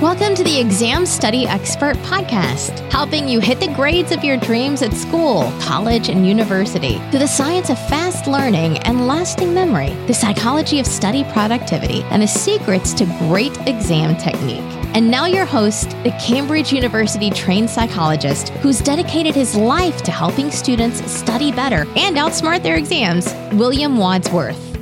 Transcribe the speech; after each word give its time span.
Welcome 0.00 0.34
to 0.36 0.42
the 0.42 0.58
Exam 0.58 1.04
Study 1.04 1.46
Expert 1.46 1.94
Podcast, 1.98 2.90
helping 2.90 3.28
you 3.28 3.38
hit 3.38 3.60
the 3.60 3.70
grades 3.74 4.12
of 4.12 4.24
your 4.24 4.38
dreams 4.38 4.80
at 4.80 4.94
school, 4.94 5.52
college, 5.60 6.08
and 6.08 6.26
university 6.26 6.96
through 7.10 7.18
the 7.18 7.28
science 7.28 7.68
of 7.68 7.78
fast 7.86 8.26
learning 8.26 8.78
and 8.78 9.06
lasting 9.06 9.52
memory, 9.52 9.90
the 10.06 10.14
psychology 10.14 10.80
of 10.80 10.86
study 10.86 11.22
productivity, 11.24 12.02
and 12.04 12.22
the 12.22 12.26
secrets 12.26 12.94
to 12.94 13.04
great 13.28 13.54
exam 13.68 14.16
technique. 14.16 14.64
And 14.96 15.10
now, 15.10 15.26
your 15.26 15.44
host, 15.44 15.90
the 16.02 16.16
Cambridge 16.18 16.72
University 16.72 17.28
trained 17.28 17.68
psychologist 17.68 18.48
who's 18.62 18.80
dedicated 18.80 19.34
his 19.34 19.54
life 19.54 20.02
to 20.04 20.10
helping 20.10 20.50
students 20.50 21.04
study 21.12 21.52
better 21.52 21.82
and 21.94 22.16
outsmart 22.16 22.62
their 22.62 22.76
exams, 22.76 23.34
William 23.52 23.98
Wadsworth. 23.98 24.78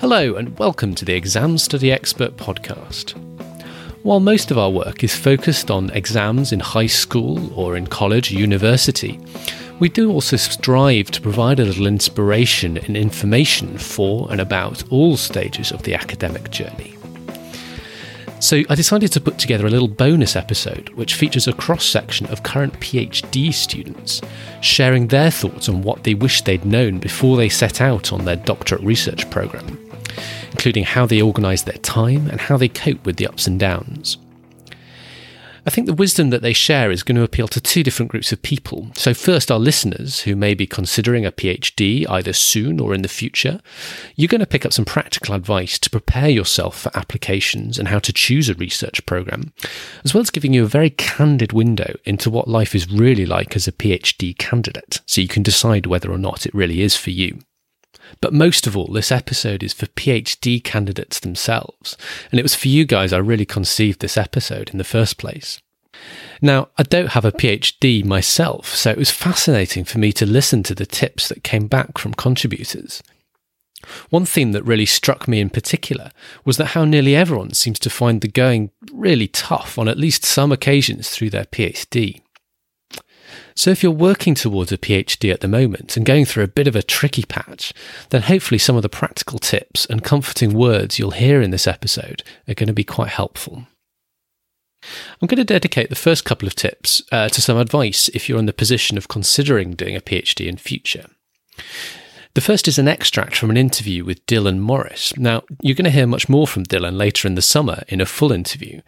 Hello, 0.00 0.36
and 0.36 0.58
welcome 0.58 0.94
to 0.94 1.04
the 1.04 1.12
Exam 1.12 1.58
Study 1.58 1.92
Expert 1.92 2.38
Podcast. 2.38 3.27
While 4.04 4.20
most 4.20 4.52
of 4.52 4.58
our 4.58 4.70
work 4.70 5.02
is 5.02 5.14
focused 5.16 5.72
on 5.72 5.90
exams 5.90 6.52
in 6.52 6.60
high 6.60 6.86
school 6.86 7.52
or 7.58 7.76
in 7.76 7.88
college 7.88 8.30
university, 8.30 9.18
we 9.80 9.88
do 9.88 10.10
also 10.12 10.36
strive 10.36 11.10
to 11.10 11.20
provide 11.20 11.58
a 11.58 11.64
little 11.64 11.86
inspiration 11.86 12.78
and 12.78 12.96
information 12.96 13.76
for 13.76 14.30
and 14.30 14.40
about 14.40 14.84
all 14.92 15.16
stages 15.16 15.72
of 15.72 15.82
the 15.82 15.94
academic 15.94 16.50
journey. 16.50 16.96
So, 18.40 18.62
I 18.70 18.76
decided 18.76 19.10
to 19.12 19.20
put 19.20 19.36
together 19.36 19.66
a 19.66 19.70
little 19.70 19.88
bonus 19.88 20.36
episode 20.36 20.90
which 20.90 21.16
features 21.16 21.48
a 21.48 21.52
cross 21.52 21.84
section 21.84 22.26
of 22.26 22.44
current 22.44 22.78
PhD 22.78 23.52
students 23.52 24.20
sharing 24.60 25.08
their 25.08 25.32
thoughts 25.32 25.68
on 25.68 25.82
what 25.82 26.04
they 26.04 26.14
wish 26.14 26.42
they'd 26.42 26.64
known 26.64 27.00
before 27.00 27.36
they 27.36 27.48
set 27.48 27.80
out 27.80 28.12
on 28.12 28.24
their 28.24 28.36
doctorate 28.36 28.82
research 28.82 29.28
programme 29.28 29.87
including 30.50 30.84
how 30.84 31.06
they 31.06 31.20
organise 31.20 31.62
their 31.62 31.78
time 31.78 32.28
and 32.28 32.40
how 32.40 32.56
they 32.56 32.68
cope 32.68 33.04
with 33.04 33.16
the 33.16 33.26
ups 33.26 33.46
and 33.46 33.58
downs. 33.58 34.18
I 35.68 35.70
think 35.70 35.86
the 35.86 35.92
wisdom 35.92 36.30
that 36.30 36.40
they 36.40 36.54
share 36.54 36.90
is 36.90 37.02
going 37.02 37.16
to 37.16 37.22
appeal 37.22 37.46
to 37.48 37.60
two 37.60 37.82
different 37.82 38.10
groups 38.10 38.32
of 38.32 38.40
people. 38.40 38.88
So, 38.94 39.12
first, 39.12 39.50
our 39.50 39.58
listeners 39.58 40.20
who 40.20 40.34
may 40.34 40.54
be 40.54 40.66
considering 40.66 41.26
a 41.26 41.30
PhD 41.30 42.08
either 42.08 42.32
soon 42.32 42.80
or 42.80 42.94
in 42.94 43.02
the 43.02 43.06
future. 43.08 43.60
You're 44.16 44.28
going 44.28 44.40
to 44.40 44.46
pick 44.46 44.64
up 44.64 44.72
some 44.72 44.86
practical 44.86 45.34
advice 45.34 45.78
to 45.80 45.90
prepare 45.90 46.30
yourself 46.30 46.80
for 46.80 46.96
applications 46.96 47.78
and 47.78 47.88
how 47.88 47.98
to 47.98 48.14
choose 48.14 48.48
a 48.48 48.54
research 48.54 49.04
program, 49.04 49.52
as 50.04 50.14
well 50.14 50.22
as 50.22 50.30
giving 50.30 50.54
you 50.54 50.64
a 50.64 50.68
very 50.68 50.88
candid 50.88 51.52
window 51.52 51.96
into 52.06 52.30
what 52.30 52.48
life 52.48 52.74
is 52.74 52.90
really 52.90 53.26
like 53.26 53.54
as 53.54 53.68
a 53.68 53.72
PhD 53.72 54.38
candidate, 54.38 55.02
so 55.04 55.20
you 55.20 55.28
can 55.28 55.42
decide 55.42 55.84
whether 55.84 56.10
or 56.10 56.16
not 56.16 56.46
it 56.46 56.54
really 56.54 56.80
is 56.80 56.96
for 56.96 57.10
you. 57.10 57.40
But 58.20 58.32
most 58.32 58.66
of 58.66 58.76
all, 58.76 58.88
this 58.88 59.12
episode 59.12 59.62
is 59.62 59.72
for 59.72 59.86
PhD 59.86 60.62
candidates 60.62 61.20
themselves. 61.20 61.96
And 62.30 62.38
it 62.38 62.42
was 62.42 62.54
for 62.54 62.68
you 62.68 62.84
guys 62.84 63.12
I 63.12 63.18
really 63.18 63.46
conceived 63.46 64.00
this 64.00 64.16
episode 64.16 64.70
in 64.70 64.78
the 64.78 64.84
first 64.84 65.18
place. 65.18 65.60
Now, 66.40 66.68
I 66.78 66.84
don't 66.84 67.10
have 67.12 67.24
a 67.24 67.32
PhD 67.32 68.04
myself, 68.04 68.74
so 68.74 68.90
it 68.90 68.98
was 68.98 69.10
fascinating 69.10 69.84
for 69.84 69.98
me 69.98 70.12
to 70.12 70.26
listen 70.26 70.62
to 70.64 70.74
the 70.74 70.86
tips 70.86 71.28
that 71.28 71.42
came 71.42 71.66
back 71.66 71.98
from 71.98 72.14
contributors. 72.14 73.02
One 74.10 74.24
theme 74.24 74.52
that 74.52 74.64
really 74.64 74.86
struck 74.86 75.28
me 75.28 75.40
in 75.40 75.50
particular 75.50 76.10
was 76.44 76.56
that 76.56 76.66
how 76.66 76.84
nearly 76.84 77.14
everyone 77.14 77.54
seems 77.54 77.78
to 77.80 77.90
find 77.90 78.20
the 78.20 78.28
going 78.28 78.70
really 78.92 79.28
tough 79.28 79.78
on 79.78 79.88
at 79.88 79.98
least 79.98 80.24
some 80.24 80.52
occasions 80.52 81.10
through 81.10 81.30
their 81.30 81.44
PhD. 81.44 82.20
So, 83.58 83.72
if 83.72 83.82
you're 83.82 83.90
working 83.90 84.36
towards 84.36 84.70
a 84.70 84.78
PhD 84.78 85.32
at 85.32 85.40
the 85.40 85.48
moment 85.48 85.96
and 85.96 86.06
going 86.06 86.26
through 86.26 86.44
a 86.44 86.46
bit 86.46 86.68
of 86.68 86.76
a 86.76 86.82
tricky 86.82 87.24
patch, 87.24 87.74
then 88.10 88.22
hopefully 88.22 88.56
some 88.56 88.76
of 88.76 88.82
the 88.82 88.88
practical 88.88 89.40
tips 89.40 89.84
and 89.86 90.04
comforting 90.04 90.54
words 90.54 90.96
you'll 90.96 91.10
hear 91.10 91.42
in 91.42 91.50
this 91.50 91.66
episode 91.66 92.22
are 92.46 92.54
going 92.54 92.68
to 92.68 92.72
be 92.72 92.84
quite 92.84 93.08
helpful. 93.08 93.66
I'm 95.20 95.26
going 95.26 95.38
to 95.38 95.44
dedicate 95.44 95.88
the 95.88 95.96
first 95.96 96.24
couple 96.24 96.46
of 96.46 96.54
tips 96.54 97.02
uh, 97.10 97.30
to 97.30 97.40
some 97.40 97.56
advice 97.56 98.08
if 98.10 98.28
you're 98.28 98.38
in 98.38 98.46
the 98.46 98.52
position 98.52 98.96
of 98.96 99.08
considering 99.08 99.72
doing 99.72 99.96
a 99.96 100.00
PhD 100.00 100.46
in 100.46 100.56
future. 100.56 101.06
The 102.34 102.40
first 102.40 102.68
is 102.68 102.78
an 102.78 102.88
extract 102.88 103.36
from 103.36 103.50
an 103.50 103.56
interview 103.56 104.04
with 104.04 104.24
Dylan 104.26 104.58
Morris. 104.58 105.16
Now, 105.16 105.42
you're 105.60 105.74
going 105.74 105.86
to 105.86 105.90
hear 105.90 106.06
much 106.06 106.28
more 106.28 106.46
from 106.46 106.64
Dylan 106.64 106.96
later 106.96 107.26
in 107.26 107.34
the 107.34 107.42
summer 107.42 107.82
in 107.88 108.00
a 108.00 108.06
full 108.06 108.30
interview, 108.30 108.80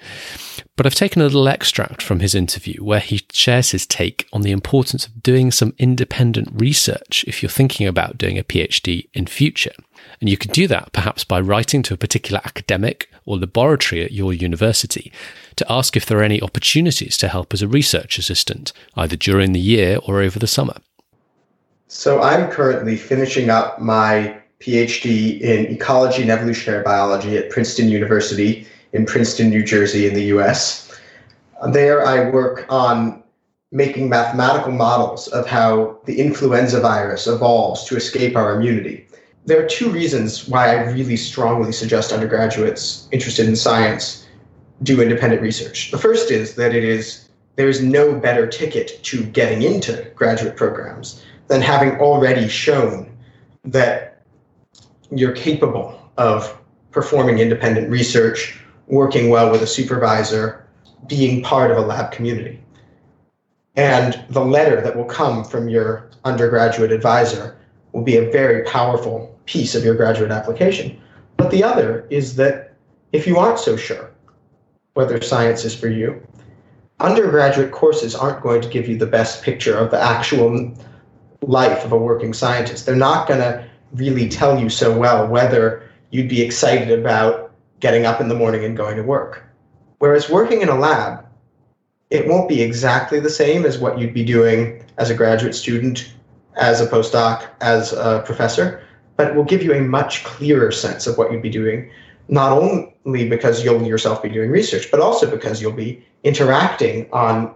but 0.77 0.87
I've 0.87 0.95
taken 0.95 1.21
a 1.21 1.25
little 1.25 1.49
extract 1.49 2.03
from 2.03 2.21
his 2.21 2.35
interview 2.35 2.85
where 2.85 3.01
he 3.01 3.23
shares 3.33 3.71
his 3.71 3.87
take 3.87 4.29
on 4.33 4.43
the 4.43 4.53
importance 4.53 5.07
of 5.07 5.23
doing 5.23 5.51
some 5.51 5.75
independent 5.79 6.49
research 6.53 7.25
if 7.27 7.43
you're 7.43 7.51
thinking 7.51 7.87
about 7.87 8.19
doing 8.19 8.39
a 8.39 8.45
PhD 8.45 9.09
in 9.15 9.27
future. 9.27 9.75
And 10.21 10.29
you 10.29 10.37
can 10.37 10.53
do 10.53 10.67
that 10.69 10.93
perhaps 10.93 11.25
by 11.25 11.41
writing 11.41 11.83
to 11.85 11.95
a 11.95 11.99
particular 11.99 12.41
academic 12.45 13.11
or 13.25 13.39
laboratory 13.39 14.05
at 14.05 14.13
your 14.13 14.33
university 14.33 15.13
to 15.57 15.71
ask 15.71 15.97
if 15.97 16.07
there 16.07 16.19
are 16.19 16.25
any 16.25 16.41
opportunities 16.41 17.17
to 17.19 17.29
help 17.29 17.53
as 17.53 17.63
a 17.63 17.69
research 17.69 18.19
assistant, 18.19 18.73
either 18.97 19.17
during 19.17 19.53
the 19.53 19.61
year 19.61 19.99
or 20.07 20.21
over 20.21 20.39
the 20.39 20.47
summer. 20.47 20.77
So 21.93 22.23
I'm 22.23 22.49
currently 22.53 22.95
finishing 22.95 23.51
up 23.51 23.81
my 23.81 24.41
PhD 24.61 25.41
in 25.41 25.67
ecology 25.67 26.23
and 26.23 26.31
evolutionary 26.31 26.85
biology 26.85 27.37
at 27.37 27.51
Princeton 27.51 27.89
University 27.89 28.65
in 28.93 29.05
Princeton, 29.05 29.51
New 29.51 29.65
Jersey, 29.65 30.07
in 30.07 30.15
the 30.15 30.23
US. 30.37 30.97
There, 31.73 32.07
I 32.07 32.31
work 32.31 32.65
on 32.69 33.25
making 33.73 34.09
mathematical 34.09 34.71
models 34.71 35.27
of 35.29 35.49
how 35.49 35.99
the 36.05 36.21
influenza 36.21 36.81
virus 36.81 37.27
evolves 37.27 37.83
to 37.87 37.97
escape 37.97 38.37
our 38.37 38.55
immunity. 38.55 39.09
There 39.47 39.61
are 39.61 39.69
two 39.69 39.91
reasons 39.91 40.47
why 40.47 40.69
I 40.69 40.93
really 40.93 41.17
strongly 41.17 41.73
suggest 41.73 42.13
undergraduates 42.13 43.09
interested 43.11 43.49
in 43.49 43.57
science 43.57 44.29
do 44.85 45.03
independent 45.03 45.43
research. 45.43 45.91
The 45.91 45.99
first 45.99 46.31
is 46.31 46.55
that 46.55 46.73
it 46.73 46.85
is 46.85 47.29
there 47.57 47.69
is 47.69 47.83
no 47.83 48.15
better 48.15 48.47
ticket 48.47 49.03
to 49.03 49.25
getting 49.25 49.63
into 49.63 50.09
graduate 50.15 50.57
programs 50.57 51.21
than 51.51 51.61
having 51.61 51.99
already 51.99 52.47
shown 52.47 53.11
that 53.65 54.23
you're 55.11 55.33
capable 55.33 56.01
of 56.17 56.57
performing 56.93 57.41
independent 57.41 57.91
research, 57.91 58.61
working 58.87 59.31
well 59.31 59.51
with 59.51 59.61
a 59.61 59.67
supervisor, 59.67 60.65
being 61.09 61.43
part 61.43 61.73
of 61.73 61.77
a 61.77 61.81
lab 61.81 62.13
community. 62.13 62.63
And 63.75 64.25
the 64.31 64.45
letter 64.45 64.81
that 64.81 64.97
will 64.97 65.07
come 65.07 65.43
from 65.43 65.69
your 65.69 66.09
undergraduate 66.25 66.93
advisor 66.93 67.57
will 67.91 68.05
be 68.05 68.17
a 68.17 68.31
very 68.31 68.63
powerful 68.63 69.37
piece 69.47 69.75
of 69.75 69.85
your 69.85 69.97
graduate 69.97 70.31
application. 70.31 71.01
But 71.37 71.51
the 71.51 71.65
other 71.65 72.07
is 72.11 72.37
that 72.37 72.75
if 73.11 73.27
you 73.27 73.39
aren't 73.39 73.59
so 73.59 73.77
sure 73.77 74.13
whether 74.95 75.21
science 75.21 75.65
is 75.65 75.75
for 75.75 75.89
you, 75.89 76.25
undergraduate 77.01 77.73
courses 77.73 78.15
aren't 78.15 78.41
going 78.41 78.61
to 78.61 78.69
give 78.69 78.87
you 78.87 78.97
the 78.97 79.07
best 79.07 79.43
picture 79.43 79.77
of 79.77 79.91
the 79.91 80.01
actual 80.01 80.73
life 81.43 81.85
of 81.85 81.93
a 81.93 81.99
working 81.99 82.33
scientist. 82.33 82.87
They're 82.87 82.97
not 82.97 83.27
going 83.27 83.41
to 83.41 83.65
really 83.93 84.29
tell 84.29 84.61
you 84.61 84.69
so 84.69 84.97
well 84.97 85.27
whether 85.27 85.89
you'd 86.11 86.29
be 86.29 86.43
excited 86.43 86.97
about 86.97 87.53
getting 87.81 88.07
up 88.07 88.21
in 88.21 88.29
the 88.29 88.35
morning 88.35 88.65
and 88.65 88.77
going 88.77 88.97
to 88.97 89.03
work. 89.03 89.45
Whereas 89.99 90.31
working 90.31 90.61
in 90.61 90.69
a 90.69 90.75
lab, 90.75 91.25
it 92.11 92.27
won't 92.27 92.49
be 92.49 92.63
exactly 92.63 93.21
the 93.21 93.31
same 93.31 93.65
as 93.65 93.79
what 93.79 93.99
you'd 93.99 94.15
be 94.15 94.25
doing 94.25 94.85
as 94.99 95.11
a 95.11 95.15
graduate 95.15 95.55
student, 95.55 96.13
as 96.57 96.81
a 96.81 96.87
postdoc, 96.87 97.49
as 97.61 97.93
a 97.93 98.23
professor, 98.27 98.83
but 99.17 99.29
it 99.29 99.35
will 99.35 99.45
give 99.45 99.63
you 99.63 99.73
a 99.73 99.81
much 99.81 100.25
clearer 100.25 100.73
sense 100.73 101.07
of 101.07 101.17
what 101.17 101.31
you'd 101.31 101.43
be 101.43 101.51
doing, 101.51 101.91
not 102.29 102.53
only 102.53 103.29
because 103.29 103.65
you'll 103.65 103.83
yourself 103.83 104.23
be 104.23 104.29
doing 104.29 104.51
research, 104.51 104.91
but 104.91 105.01
also 105.01 105.31
because 105.31 105.63
you'll 105.63 105.73
be 105.73 106.05
interacting 106.25 107.09
on 107.13 107.55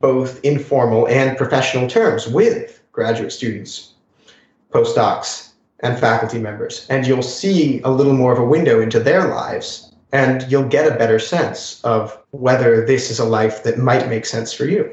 both 0.00 0.42
informal 0.44 1.08
and 1.08 1.36
professional 1.36 1.88
terms 1.88 2.28
with 2.28 2.77
graduate 2.98 3.30
students, 3.30 3.92
postdocs, 4.74 5.52
and 5.84 5.96
faculty 5.96 6.40
members. 6.40 6.84
And 6.90 7.06
you'll 7.06 7.22
see 7.22 7.80
a 7.82 7.90
little 7.98 8.12
more 8.12 8.32
of 8.32 8.40
a 8.40 8.52
window 8.56 8.80
into 8.80 8.98
their 8.98 9.28
lives, 9.28 9.94
and 10.12 10.36
you'll 10.50 10.68
get 10.76 10.90
a 10.90 10.98
better 10.98 11.20
sense 11.20 11.80
of 11.84 12.18
whether 12.32 12.84
this 12.84 13.08
is 13.08 13.20
a 13.20 13.24
life 13.38 13.62
that 13.62 13.78
might 13.78 14.08
make 14.08 14.26
sense 14.26 14.52
for 14.52 14.64
you. 14.64 14.90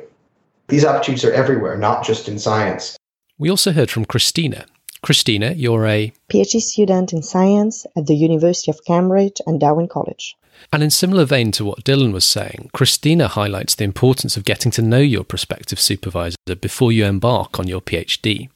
These 0.68 0.86
opportunities 0.86 1.26
are 1.26 1.34
everywhere, 1.34 1.78
not 1.80 2.06
just 2.06 2.30
in 2.30 2.38
science. 2.38 2.96
We 3.40 3.50
also 3.50 3.72
heard 3.72 3.90
from 3.90 4.06
Christina. 4.06 4.68
Christina, 5.02 5.54
you're 5.54 5.88
a 5.88 6.14
PhD 6.30 6.62
student 6.62 7.12
in 7.12 7.24
science 7.24 7.88
at 7.98 8.06
the 8.06 8.16
University 8.16 8.70
of 8.70 8.86
Cambridge 8.86 9.42
and 9.48 9.60
Darwin 9.60 9.88
College. 9.88 10.36
And 10.72 10.84
in 10.84 10.90
similar 10.90 11.26
vein 11.26 11.52
to 11.54 11.66
what 11.66 11.84
Dylan 11.84 12.12
was 12.12 12.26
saying, 12.26 12.70
Christina 12.74 13.28
highlights 13.28 13.76
the 13.76 13.84
importance 13.84 14.36
of 14.36 14.46
getting 14.46 14.72
to 14.72 14.82
know 14.82 15.00
your 15.00 15.24
prospective 15.24 15.80
supervisor 15.80 16.38
before 16.60 16.92
you 16.92 17.06
embark 17.06 17.60
on 17.60 17.68
your 17.68 17.82
PhD. 17.82 18.50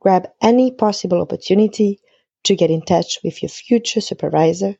Grab 0.00 0.28
any 0.40 0.70
possible 0.70 1.20
opportunity 1.20 2.00
to 2.44 2.54
get 2.54 2.70
in 2.70 2.82
touch 2.82 3.18
with 3.24 3.42
your 3.42 3.48
future 3.48 4.00
supervisor 4.00 4.76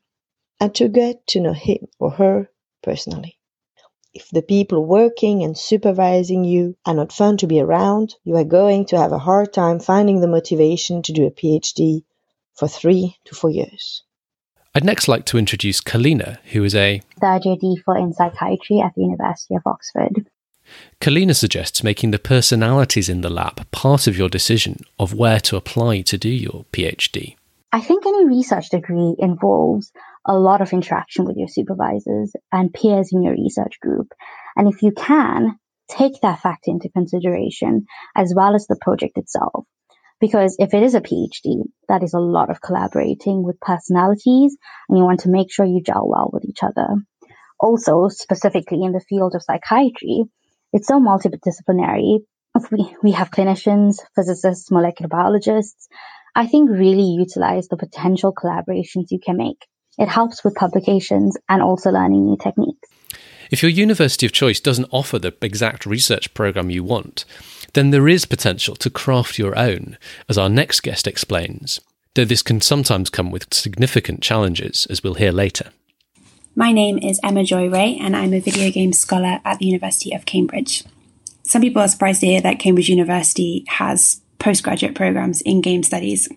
and 0.59 0.73
to 0.75 0.87
get 0.87 1.27
to 1.27 1.41
know 1.41 1.53
him 1.53 1.87
or 1.99 2.11
her 2.11 2.49
personally. 2.81 3.37
If 4.13 4.29
the 4.29 4.41
people 4.41 4.85
working 4.85 5.43
and 5.43 5.57
supervising 5.57 6.43
you 6.43 6.77
are 6.85 6.95
not 6.95 7.11
fun 7.11 7.37
to 7.37 7.47
be 7.47 7.59
around, 7.59 8.15
you 8.23 8.35
are 8.37 8.43
going 8.43 8.85
to 8.87 8.97
have 8.97 9.11
a 9.11 9.19
hard 9.19 9.53
time 9.53 9.79
finding 9.79 10.21
the 10.21 10.27
motivation 10.27 11.01
to 11.03 11.13
do 11.13 11.27
a 11.27 11.31
PhD 11.31 12.03
for 12.55 12.67
three 12.67 13.17
to 13.25 13.35
four 13.35 13.51
years. 13.51 14.03
I'd 14.77 14.85
next 14.85 15.07
like 15.07 15.25
to 15.25 15.39
introduce 15.39 15.81
Kalina, 15.81 16.37
who 16.51 16.63
is 16.63 16.75
a 16.75 17.01
third 17.19 17.45
year 17.45 17.55
DPhil 17.55 17.99
in 17.99 18.13
psychiatry 18.13 18.79
at 18.79 18.93
the 18.93 19.01
University 19.01 19.55
of 19.55 19.63
Oxford. 19.65 20.29
Kalina 21.01 21.35
suggests 21.35 21.81
making 21.81 22.11
the 22.11 22.19
personalities 22.19 23.09
in 23.09 23.21
the 23.21 23.29
lab 23.31 23.71
part 23.71 24.05
of 24.05 24.15
your 24.15 24.29
decision 24.29 24.81
of 24.99 25.15
where 25.15 25.39
to 25.39 25.55
apply 25.55 26.01
to 26.01 26.17
do 26.19 26.29
your 26.29 26.65
PhD. 26.71 27.37
I 27.71 27.81
think 27.81 28.05
any 28.05 28.27
research 28.27 28.69
degree 28.69 29.15
involves 29.17 29.91
a 30.27 30.37
lot 30.37 30.61
of 30.61 30.71
interaction 30.71 31.25
with 31.25 31.37
your 31.37 31.47
supervisors 31.47 32.35
and 32.51 32.71
peers 32.71 33.09
in 33.11 33.23
your 33.23 33.33
research 33.33 33.79
group. 33.81 34.13
And 34.55 34.71
if 34.71 34.83
you 34.83 34.91
can, 34.91 35.57
take 35.89 36.21
that 36.21 36.41
fact 36.41 36.67
into 36.67 36.89
consideration 36.89 37.87
as 38.15 38.31
well 38.35 38.53
as 38.53 38.67
the 38.67 38.77
project 38.79 39.17
itself. 39.17 39.65
Because 40.19 40.55
if 40.59 40.73
it 40.73 40.83
is 40.83 40.95
a 40.95 41.01
PhD, 41.01 41.63
that 41.89 42.03
is 42.03 42.13
a 42.13 42.19
lot 42.19 42.49
of 42.49 42.61
collaborating 42.61 43.43
with 43.43 43.59
personalities 43.59 44.57
and 44.89 44.97
you 44.97 45.03
want 45.03 45.21
to 45.21 45.29
make 45.29 45.51
sure 45.51 45.65
you 45.65 45.81
gel 45.81 46.07
well 46.07 46.29
with 46.33 46.43
each 46.45 46.63
other. 46.63 46.87
Also, 47.59 48.07
specifically 48.07 48.83
in 48.83 48.91
the 48.91 49.05
field 49.07 49.35
of 49.35 49.43
psychiatry, 49.43 50.23
it's 50.73 50.87
so 50.87 50.99
multidisciplinary. 50.99 52.19
We, 52.71 52.95
we 53.03 53.11
have 53.11 53.29
clinicians, 53.29 53.97
physicists, 54.15 54.71
molecular 54.71 55.07
biologists. 55.07 55.87
I 56.35 56.47
think 56.47 56.69
really 56.71 57.15
utilize 57.19 57.67
the 57.67 57.77
potential 57.77 58.33
collaborations 58.33 59.07
you 59.11 59.19
can 59.23 59.37
make. 59.37 59.65
It 59.97 60.07
helps 60.07 60.43
with 60.43 60.55
publications 60.55 61.37
and 61.49 61.61
also 61.61 61.91
learning 61.91 62.25
new 62.25 62.37
techniques. 62.41 62.89
If 63.51 63.63
your 63.63 63.71
university 63.71 64.25
of 64.25 64.31
choice 64.31 64.59
doesn't 64.59 64.89
offer 64.91 65.19
the 65.19 65.35
exact 65.41 65.85
research 65.85 66.33
program 66.33 66.69
you 66.69 66.83
want, 66.83 67.25
then 67.73 67.91
there 67.91 68.07
is 68.07 68.25
potential 68.25 68.75
to 68.75 68.89
craft 68.89 69.39
your 69.39 69.57
own, 69.57 69.97
as 70.27 70.37
our 70.37 70.49
next 70.49 70.81
guest 70.81 71.07
explains, 71.07 71.79
though 72.15 72.25
this 72.25 72.41
can 72.41 72.61
sometimes 72.61 73.09
come 73.09 73.31
with 73.31 73.53
significant 73.53 74.21
challenges, 74.21 74.85
as 74.89 75.03
we'll 75.03 75.15
hear 75.15 75.31
later. 75.31 75.69
My 76.55 76.71
name 76.71 76.97
is 76.97 77.19
Emma 77.23 77.43
Joy 77.43 77.69
Reay, 77.69 77.99
and 78.01 78.15
I'm 78.15 78.33
a 78.33 78.39
video 78.39 78.71
game 78.71 78.91
scholar 78.91 79.39
at 79.45 79.59
the 79.59 79.67
University 79.67 80.13
of 80.13 80.25
Cambridge. 80.25 80.83
Some 81.43 81.61
people 81.61 81.81
are 81.81 81.87
surprised 81.87 82.21
to 82.21 82.25
hear 82.25 82.41
that 82.41 82.59
Cambridge 82.59 82.89
University 82.89 83.63
has 83.67 84.21
postgraduate 84.39 84.95
programs 84.95 85.41
in 85.41 85.61
game 85.61 85.83
studies. 85.83 86.27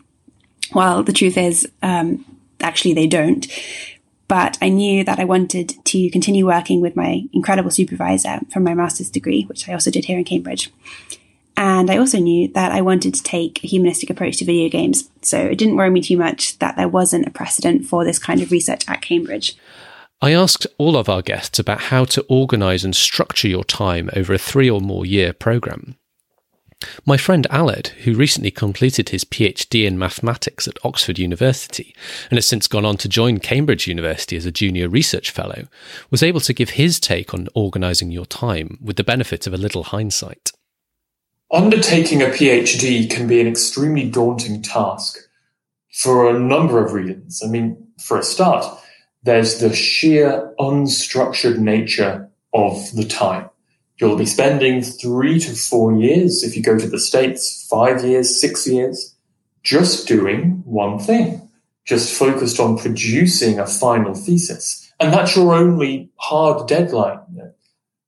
While 0.73 1.03
the 1.03 1.13
truth 1.13 1.37
is, 1.37 1.67
um, 1.83 2.25
actually, 2.61 2.95
they 2.95 3.07
don't. 3.07 3.47
But 4.31 4.59
I 4.63 4.69
knew 4.69 5.03
that 5.03 5.19
I 5.19 5.25
wanted 5.25 5.85
to 5.87 6.09
continue 6.11 6.47
working 6.47 6.81
with 6.81 6.95
my 6.95 7.25
incredible 7.33 7.73
supervisor 7.73 8.39
from 8.53 8.63
my 8.63 8.75
master's 8.75 9.11
degree, 9.11 9.43
which 9.43 9.69
I 9.69 9.73
also 9.73 9.91
did 9.91 10.05
here 10.05 10.19
in 10.19 10.25
Cambridge. 10.25 10.71
And 11.57 11.91
I 11.91 11.97
also 11.97 12.21
knew 12.21 12.47
that 12.53 12.71
I 12.71 12.81
wanted 12.81 13.13
to 13.15 13.25
take 13.25 13.65
a 13.65 13.67
humanistic 13.67 14.09
approach 14.09 14.37
to 14.37 14.45
video 14.45 14.69
games. 14.69 15.11
So 15.21 15.37
it 15.37 15.59
didn't 15.59 15.75
worry 15.75 15.91
me 15.91 16.01
too 16.01 16.17
much 16.17 16.57
that 16.61 16.77
there 16.77 16.87
wasn't 16.87 17.27
a 17.27 17.33
precedent 17.33 17.87
for 17.87 18.05
this 18.05 18.21
kind 18.21 18.41
of 18.41 18.53
research 18.53 18.85
at 18.87 19.03
Cambridge. 19.03 19.57
I 20.23 20.33
asked 20.33 20.65
all 20.79 20.97
of 20.97 21.09
our 21.09 21.23
guests 21.23 21.59
about 21.59 21.81
how 21.81 22.05
to 22.05 22.25
organise 22.29 22.85
and 22.85 22.95
structure 22.95 23.49
your 23.49 23.65
time 23.65 24.11
over 24.15 24.33
a 24.33 24.39
three 24.39 24.71
or 24.71 24.81
more 24.81 25.05
year 25.05 25.33
programme. 25.33 25.97
My 27.05 27.17
friend 27.17 27.47
Aled, 27.51 27.89
who 28.05 28.15
recently 28.15 28.51
completed 28.51 29.11
his 29.11 29.25
PhD 29.25 29.87
in 29.87 29.99
mathematics 29.99 30.67
at 30.67 30.79
Oxford 30.83 31.19
University 31.19 31.95
and 32.31 32.39
has 32.39 32.47
since 32.47 32.67
gone 32.67 32.85
on 32.85 32.97
to 32.99 33.09
join 33.09 33.39
Cambridge 33.39 33.87
University 33.87 34.37
as 34.37 34.47
a 34.47 34.53
junior 34.53 34.89
research 34.89 35.31
fellow, 35.31 35.65
was 36.11 36.23
able 36.23 36.41
to 36.41 36.55
give 36.55 36.71
his 36.71 36.99
take 36.99 37.35
on 37.35 37.49
organising 37.55 38.11
your 38.11 38.27
time 38.27 38.79
with 38.83 38.97
the 38.97 39.05
benefit 39.05 39.47
of 39.47 39.53
a 39.53 39.59
little 39.59 39.85
hindsight. 39.85 40.53
Undertaking 41.53 42.23
a 42.23 42.27
PhD 42.27 43.11
can 43.11 43.27
be 43.27 43.41
an 43.41 43.49
extremely 43.49 44.09
daunting 44.09 44.63
task 44.63 45.19
for 45.93 46.31
a 46.31 46.39
number 46.39 46.85
of 46.85 46.93
reasons. 46.93 47.43
I 47.45 47.49
mean, 47.49 47.77
for 47.99 48.19
a 48.19 48.23
start, 48.23 48.65
there's 49.23 49.59
the 49.59 49.75
sheer 49.75 50.55
unstructured 50.59 51.59
nature 51.59 52.31
of 52.55 52.93
the 52.95 53.05
time. 53.05 53.51
You'll 54.01 54.17
be 54.17 54.25
spending 54.25 54.83
three 54.83 55.39
to 55.41 55.55
four 55.55 55.95
years, 55.95 56.43
if 56.43 56.57
you 56.57 56.63
go 56.63 56.79
to 56.79 56.89
the 56.89 56.99
States, 56.99 57.67
five 57.69 58.03
years, 58.03 58.41
six 58.41 58.67
years, 58.67 59.15
just 59.63 60.09
doing 60.09 60.63
one 60.65 60.99
thing, 60.99 61.51
just 61.85 62.19
focused 62.19 62.59
on 62.59 62.79
producing 62.79 63.59
a 63.59 63.67
final 63.67 64.15
thesis. 64.15 64.91
And 64.99 65.13
that's 65.13 65.37
your 65.37 65.55
only 65.55 66.11
hard 66.17 66.67
deadline. 66.67 67.53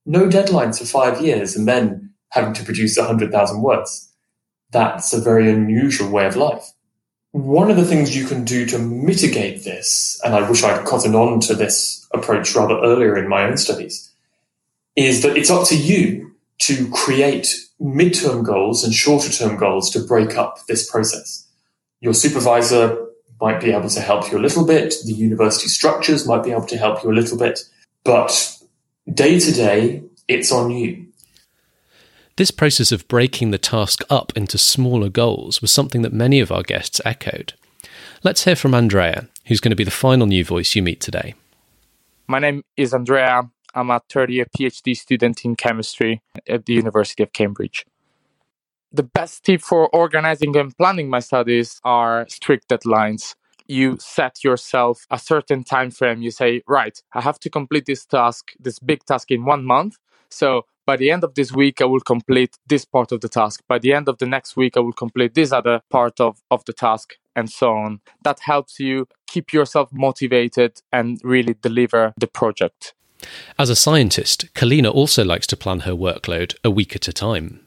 No 0.05 0.27
deadlines 0.27 0.79
for 0.79 0.85
five 0.85 1.21
years 1.21 1.55
and 1.55 1.67
then 1.67 2.11
having 2.29 2.53
to 2.55 2.63
produce 2.63 2.97
100,000 2.97 3.61
words. 3.61 4.11
That's 4.71 5.13
a 5.13 5.21
very 5.21 5.51
unusual 5.51 6.09
way 6.09 6.25
of 6.25 6.35
life. 6.35 6.71
One 7.33 7.69
of 7.69 7.77
the 7.77 7.85
things 7.85 8.15
you 8.15 8.25
can 8.25 8.43
do 8.43 8.65
to 8.65 8.79
mitigate 8.79 9.63
this, 9.63 10.19
and 10.23 10.33
I 10.33 10.47
wish 10.47 10.63
I'd 10.63 10.85
gotten 10.85 11.13
on 11.13 11.39
to 11.41 11.53
this 11.53 12.07
approach 12.13 12.55
rather 12.55 12.79
earlier 12.79 13.15
in 13.15 13.29
my 13.29 13.43
own 13.43 13.57
studies, 13.57 14.12
is 14.95 15.21
that 15.23 15.37
it's 15.37 15.49
up 15.49 15.67
to 15.67 15.77
you 15.77 16.31
to 16.59 16.89
create 16.91 17.47
midterm 17.81 18.45
goals 18.45 18.83
and 18.83 18.93
shorter 18.93 19.31
term 19.31 19.57
goals 19.57 19.89
to 19.91 19.99
break 19.99 20.37
up 20.37 20.65
this 20.67 20.89
process. 20.89 21.47
Your 21.99 22.13
supervisor 22.13 23.07
might 23.41 23.59
be 23.59 23.71
able 23.71 23.89
to 23.89 23.99
help 23.99 24.31
you 24.31 24.37
a 24.37 24.39
little 24.39 24.65
bit. 24.65 24.93
The 25.05 25.13
university 25.13 25.67
structures 25.67 26.27
might 26.27 26.43
be 26.43 26.51
able 26.51 26.67
to 26.67 26.77
help 26.77 27.03
you 27.03 27.11
a 27.11 27.13
little 27.13 27.37
bit, 27.37 27.59
but 28.03 28.57
day 29.11 29.39
to 29.39 29.51
day, 29.51 30.03
it's 30.27 30.51
on 30.51 30.71
you. 30.71 31.07
This 32.35 32.51
process 32.51 32.91
of 32.91 33.07
breaking 33.07 33.51
the 33.51 33.57
task 33.57 34.03
up 34.09 34.31
into 34.35 34.57
smaller 34.57 35.09
goals 35.09 35.61
was 35.61 35.71
something 35.71 36.01
that 36.01 36.13
many 36.13 36.39
of 36.39 36.51
our 36.51 36.63
guests 36.63 36.99
echoed. 37.05 37.53
Let's 38.23 38.45
hear 38.45 38.55
from 38.55 38.73
Andrea, 38.73 39.27
who's 39.45 39.59
going 39.59 39.71
to 39.71 39.75
be 39.75 39.83
the 39.83 39.91
final 39.91 40.25
new 40.25 40.43
voice 40.43 40.75
you 40.75 40.81
meet 40.81 41.01
today. 41.01 41.35
My 42.27 42.39
name 42.39 42.63
is 42.77 42.93
Andrea. 42.93 43.49
I'm 43.73 43.89
a 43.89 44.01
third 44.09 44.29
year 44.31 44.45
PhD 44.57 44.95
student 44.95 45.45
in 45.45 45.55
chemistry 45.55 46.21
at 46.47 46.65
the 46.65 46.73
University 46.73 47.23
of 47.23 47.33
Cambridge. 47.33 47.85
The 48.91 49.03
best 49.03 49.43
tip 49.43 49.61
for 49.61 49.89
organizing 49.89 50.55
and 50.55 50.77
planning 50.77 51.09
my 51.09 51.19
studies 51.19 51.79
are 51.83 52.27
strict 52.29 52.69
deadlines. 52.69 53.35
You 53.65 53.97
set 53.99 54.43
yourself 54.43 55.07
a 55.09 55.17
certain 55.17 55.63
time 55.63 55.89
frame. 55.89 56.21
You 56.21 56.31
say, 56.31 56.61
right, 56.67 57.01
I 57.13 57.21
have 57.21 57.39
to 57.39 57.49
complete 57.49 57.85
this 57.85 58.05
task, 58.05 58.51
this 58.59 58.77
big 58.77 59.03
task 59.05 59.31
in 59.31 59.45
one 59.45 59.65
month. 59.65 59.97
So 60.29 60.65
by 60.85 60.97
the 60.97 61.11
end 61.11 61.23
of 61.23 61.33
this 61.33 61.51
week, 61.51 61.81
I 61.81 61.85
will 61.85 62.01
complete 62.01 62.57
this 62.67 62.85
part 62.85 63.11
of 63.11 63.21
the 63.21 63.29
task. 63.29 63.61
By 63.67 63.79
the 63.79 63.93
end 63.93 64.09
of 64.09 64.17
the 64.17 64.25
next 64.25 64.57
week, 64.57 64.75
I 64.75 64.81
will 64.81 64.93
complete 64.93 65.33
this 65.33 65.51
other 65.51 65.81
part 65.89 66.19
of, 66.19 66.41
of 66.51 66.65
the 66.65 66.73
task, 66.73 67.15
and 67.35 67.49
so 67.49 67.71
on. 67.71 68.01
That 68.23 68.39
helps 68.41 68.79
you 68.79 69.07
keep 69.27 69.53
yourself 69.53 69.89
motivated 69.91 70.81
and 70.91 71.19
really 71.23 71.55
deliver 71.61 72.13
the 72.19 72.27
project. 72.27 72.93
As 73.57 73.69
a 73.69 73.75
scientist, 73.75 74.53
Kalina 74.53 74.93
also 74.93 75.23
likes 75.23 75.47
to 75.47 75.57
plan 75.57 75.81
her 75.81 75.93
workload 75.93 76.55
a 76.63 76.71
week 76.71 76.95
at 76.95 77.07
a 77.07 77.13
time. 77.13 77.61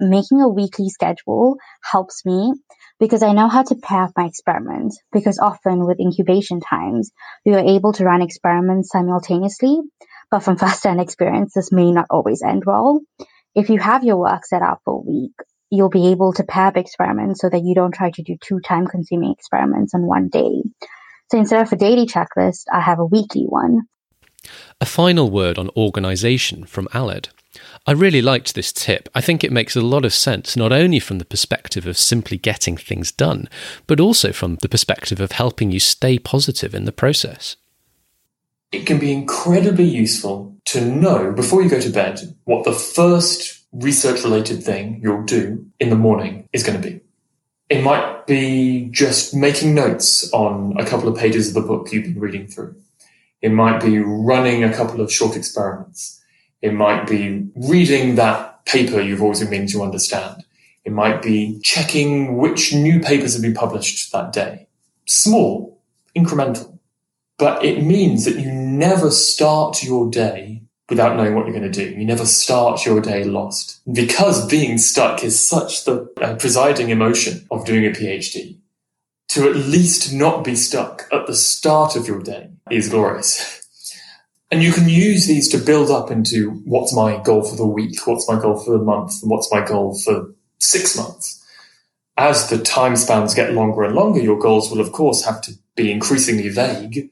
Making 0.00 0.40
a 0.40 0.48
weekly 0.48 0.88
schedule 0.88 1.56
helps 1.82 2.24
me 2.24 2.54
because 3.02 3.22
I 3.22 3.32
know 3.32 3.48
how 3.48 3.64
to 3.64 3.74
pair 3.74 4.08
my 4.16 4.26
experiments. 4.26 5.00
Because 5.12 5.38
often 5.38 5.86
with 5.86 5.98
incubation 5.98 6.60
times, 6.60 7.10
we 7.44 7.52
are 7.54 7.58
able 7.58 7.92
to 7.94 8.04
run 8.04 8.22
experiments 8.22 8.90
simultaneously, 8.90 9.80
but 10.30 10.40
from 10.40 10.56
first-hand 10.64 11.00
experience, 11.00 11.52
this 11.54 11.72
may 11.72 11.90
not 11.90 12.06
always 12.10 12.42
end 12.42 12.62
well. 12.64 13.00
If 13.54 13.70
you 13.70 13.78
have 13.80 14.04
your 14.04 14.18
work 14.18 14.46
set 14.46 14.62
up 14.62 14.80
for 14.84 14.94
a 14.94 15.10
week, 15.10 15.32
you'll 15.70 15.88
be 15.88 16.08
able 16.08 16.32
to 16.34 16.44
pair 16.44 16.66
up 16.66 16.76
experiments 16.76 17.40
so 17.40 17.48
that 17.48 17.64
you 17.64 17.74
don't 17.74 17.94
try 17.94 18.10
to 18.10 18.22
do 18.22 18.36
two 18.40 18.60
time-consuming 18.60 19.32
experiments 19.32 19.94
on 19.94 20.06
one 20.06 20.28
day. 20.28 20.62
So 21.30 21.38
instead 21.38 21.62
of 21.62 21.72
a 21.72 21.76
daily 21.76 22.06
checklist, 22.06 22.64
I 22.72 22.80
have 22.80 22.98
a 22.98 23.06
weekly 23.06 23.46
one. 23.48 23.80
A 24.80 24.86
final 24.86 25.30
word 25.30 25.58
on 25.58 25.70
organisation 25.76 26.64
from 26.64 26.88
Aled. 26.92 27.28
I 27.86 27.92
really 27.92 28.22
liked 28.22 28.54
this 28.54 28.72
tip. 28.72 29.08
I 29.14 29.20
think 29.20 29.42
it 29.42 29.52
makes 29.52 29.74
a 29.74 29.80
lot 29.80 30.04
of 30.04 30.14
sense, 30.14 30.56
not 30.56 30.72
only 30.72 31.00
from 31.00 31.18
the 31.18 31.24
perspective 31.24 31.86
of 31.86 31.98
simply 31.98 32.38
getting 32.38 32.76
things 32.76 33.10
done, 33.10 33.48
but 33.86 34.00
also 34.00 34.32
from 34.32 34.56
the 34.62 34.68
perspective 34.68 35.20
of 35.20 35.32
helping 35.32 35.70
you 35.70 35.80
stay 35.80 36.18
positive 36.18 36.74
in 36.74 36.84
the 36.84 36.92
process. 36.92 37.56
It 38.70 38.86
can 38.86 38.98
be 38.98 39.12
incredibly 39.12 39.84
useful 39.84 40.56
to 40.66 40.80
know 40.80 41.32
before 41.32 41.62
you 41.62 41.68
go 41.68 41.80
to 41.80 41.90
bed 41.90 42.34
what 42.44 42.64
the 42.64 42.72
first 42.72 43.62
research 43.72 44.22
related 44.22 44.62
thing 44.62 45.00
you'll 45.02 45.24
do 45.24 45.66
in 45.80 45.90
the 45.90 45.96
morning 45.96 46.48
is 46.52 46.62
going 46.62 46.80
to 46.80 46.88
be. 46.88 47.00
It 47.68 47.82
might 47.82 48.26
be 48.26 48.88
just 48.90 49.34
making 49.34 49.74
notes 49.74 50.30
on 50.32 50.76
a 50.78 50.86
couple 50.86 51.08
of 51.08 51.18
pages 51.18 51.48
of 51.48 51.54
the 51.54 51.66
book 51.66 51.92
you've 51.92 52.04
been 52.04 52.20
reading 52.20 52.46
through. 52.46 52.76
It 53.42 53.50
might 53.50 53.82
be 53.82 53.98
running 53.98 54.62
a 54.62 54.72
couple 54.72 55.00
of 55.00 55.12
short 55.12 55.36
experiments. 55.36 56.22
It 56.62 56.72
might 56.72 57.08
be 57.08 57.48
reading 57.56 58.14
that 58.14 58.64
paper 58.64 59.00
you've 59.00 59.20
always 59.20 59.40
been 59.40 59.50
meaning 59.50 59.68
to 59.68 59.82
understand. 59.82 60.44
It 60.84 60.92
might 60.92 61.22
be 61.22 61.60
checking 61.62 62.38
which 62.38 62.72
new 62.72 63.00
papers 63.00 63.34
have 63.34 63.42
been 63.42 63.54
published 63.54 64.12
that 64.12 64.32
day. 64.32 64.68
Small, 65.06 65.80
incremental. 66.16 66.78
But 67.36 67.64
it 67.64 67.82
means 67.82 68.24
that 68.24 68.38
you 68.38 68.50
never 68.52 69.10
start 69.10 69.82
your 69.82 70.08
day 70.08 70.62
without 70.88 71.16
knowing 71.16 71.34
what 71.34 71.46
you're 71.46 71.58
going 71.58 71.70
to 71.70 71.84
do. 71.84 71.96
You 71.98 72.04
never 72.04 72.26
start 72.26 72.84
your 72.86 73.00
day 73.00 73.24
lost. 73.24 73.80
Because 73.92 74.46
being 74.46 74.78
stuck 74.78 75.24
is 75.24 75.48
such 75.48 75.84
the 75.84 76.12
uh, 76.20 76.36
presiding 76.36 76.90
emotion 76.90 77.46
of 77.50 77.64
doing 77.64 77.86
a 77.86 77.90
PhD 77.90 78.58
to 79.32 79.48
at 79.48 79.56
least 79.56 80.12
not 80.12 80.44
be 80.44 80.54
stuck 80.54 81.08
at 81.10 81.26
the 81.26 81.34
start 81.34 81.96
of 81.96 82.06
your 82.06 82.20
day 82.20 82.50
is 82.70 82.90
glorious. 82.90 83.66
And 84.50 84.62
you 84.62 84.72
can 84.72 84.90
use 84.90 85.26
these 85.26 85.48
to 85.48 85.56
build 85.58 85.90
up 85.90 86.10
into 86.10 86.50
what's 86.66 86.94
my 86.94 87.16
goal 87.16 87.42
for 87.42 87.56
the 87.56 87.66
week, 87.66 88.06
what's 88.06 88.28
my 88.28 88.38
goal 88.38 88.62
for 88.62 88.76
the 88.76 88.84
month, 88.84 89.22
and 89.22 89.30
what's 89.30 89.50
my 89.50 89.64
goal 89.64 89.98
for 89.98 90.34
six 90.58 90.94
months. 90.94 91.42
As 92.18 92.50
the 92.50 92.58
time 92.58 92.94
spans 92.94 93.32
get 93.32 93.54
longer 93.54 93.84
and 93.84 93.94
longer, 93.94 94.20
your 94.20 94.38
goals 94.38 94.70
will, 94.70 94.80
of 94.80 94.92
course, 94.92 95.24
have 95.24 95.40
to 95.42 95.52
be 95.76 95.90
increasingly 95.90 96.50
vague 96.50 97.08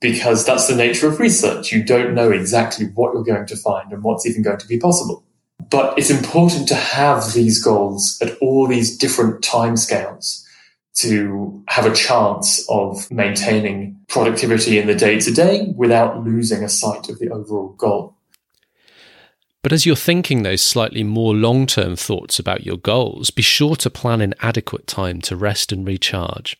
because 0.00 0.44
that's 0.44 0.66
the 0.66 0.74
nature 0.74 1.06
of 1.06 1.20
research. 1.20 1.70
You 1.70 1.84
don't 1.84 2.14
know 2.14 2.32
exactly 2.32 2.86
what 2.86 3.14
you're 3.14 3.22
going 3.22 3.46
to 3.46 3.56
find 3.56 3.92
and 3.92 4.02
what's 4.02 4.26
even 4.26 4.42
going 4.42 4.58
to 4.58 4.66
be 4.66 4.80
possible. 4.80 5.22
But 5.70 5.96
it's 5.96 6.10
important 6.10 6.66
to 6.66 6.74
have 6.74 7.32
these 7.32 7.62
goals 7.62 8.18
at 8.20 8.36
all 8.38 8.66
these 8.66 8.98
different 8.98 9.40
timescales 9.44 10.44
to 10.96 11.62
have 11.68 11.86
a 11.86 11.94
chance 11.94 12.66
of 12.68 13.10
maintaining 13.10 13.98
productivity 14.08 14.78
in 14.78 14.86
the 14.86 14.94
day 14.94 15.20
to 15.20 15.30
day 15.30 15.72
without 15.76 16.24
losing 16.24 16.64
a 16.64 16.68
sight 16.68 17.08
of 17.08 17.18
the 17.18 17.30
overall 17.30 17.68
goal. 17.78 18.16
But 19.62 19.72
as 19.72 19.84
you're 19.84 19.96
thinking 19.96 20.42
those 20.42 20.62
slightly 20.62 21.04
more 21.04 21.34
long 21.34 21.66
term 21.66 21.94
thoughts 21.94 22.38
about 22.38 22.64
your 22.64 22.78
goals, 22.78 23.30
be 23.30 23.42
sure 23.42 23.76
to 23.76 23.90
plan 23.90 24.20
in 24.20 24.34
adequate 24.40 24.86
time 24.86 25.20
to 25.22 25.36
rest 25.36 25.70
and 25.70 25.86
recharge. 25.86 26.56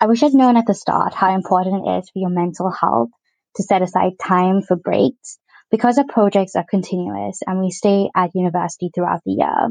I 0.00 0.06
wish 0.06 0.22
I'd 0.22 0.32
known 0.32 0.56
at 0.56 0.66
the 0.66 0.74
start 0.74 1.12
how 1.12 1.34
important 1.34 1.86
it 1.86 1.90
is 1.98 2.10
for 2.10 2.18
your 2.18 2.30
mental 2.30 2.70
health 2.70 3.10
to 3.56 3.62
set 3.62 3.82
aside 3.82 4.12
time 4.18 4.62
for 4.62 4.76
breaks 4.76 5.38
because 5.70 5.98
our 5.98 6.06
projects 6.08 6.56
are 6.56 6.64
continuous 6.68 7.40
and 7.46 7.60
we 7.60 7.70
stay 7.70 8.08
at 8.16 8.34
university 8.34 8.90
throughout 8.94 9.20
the 9.26 9.32
year. 9.32 9.68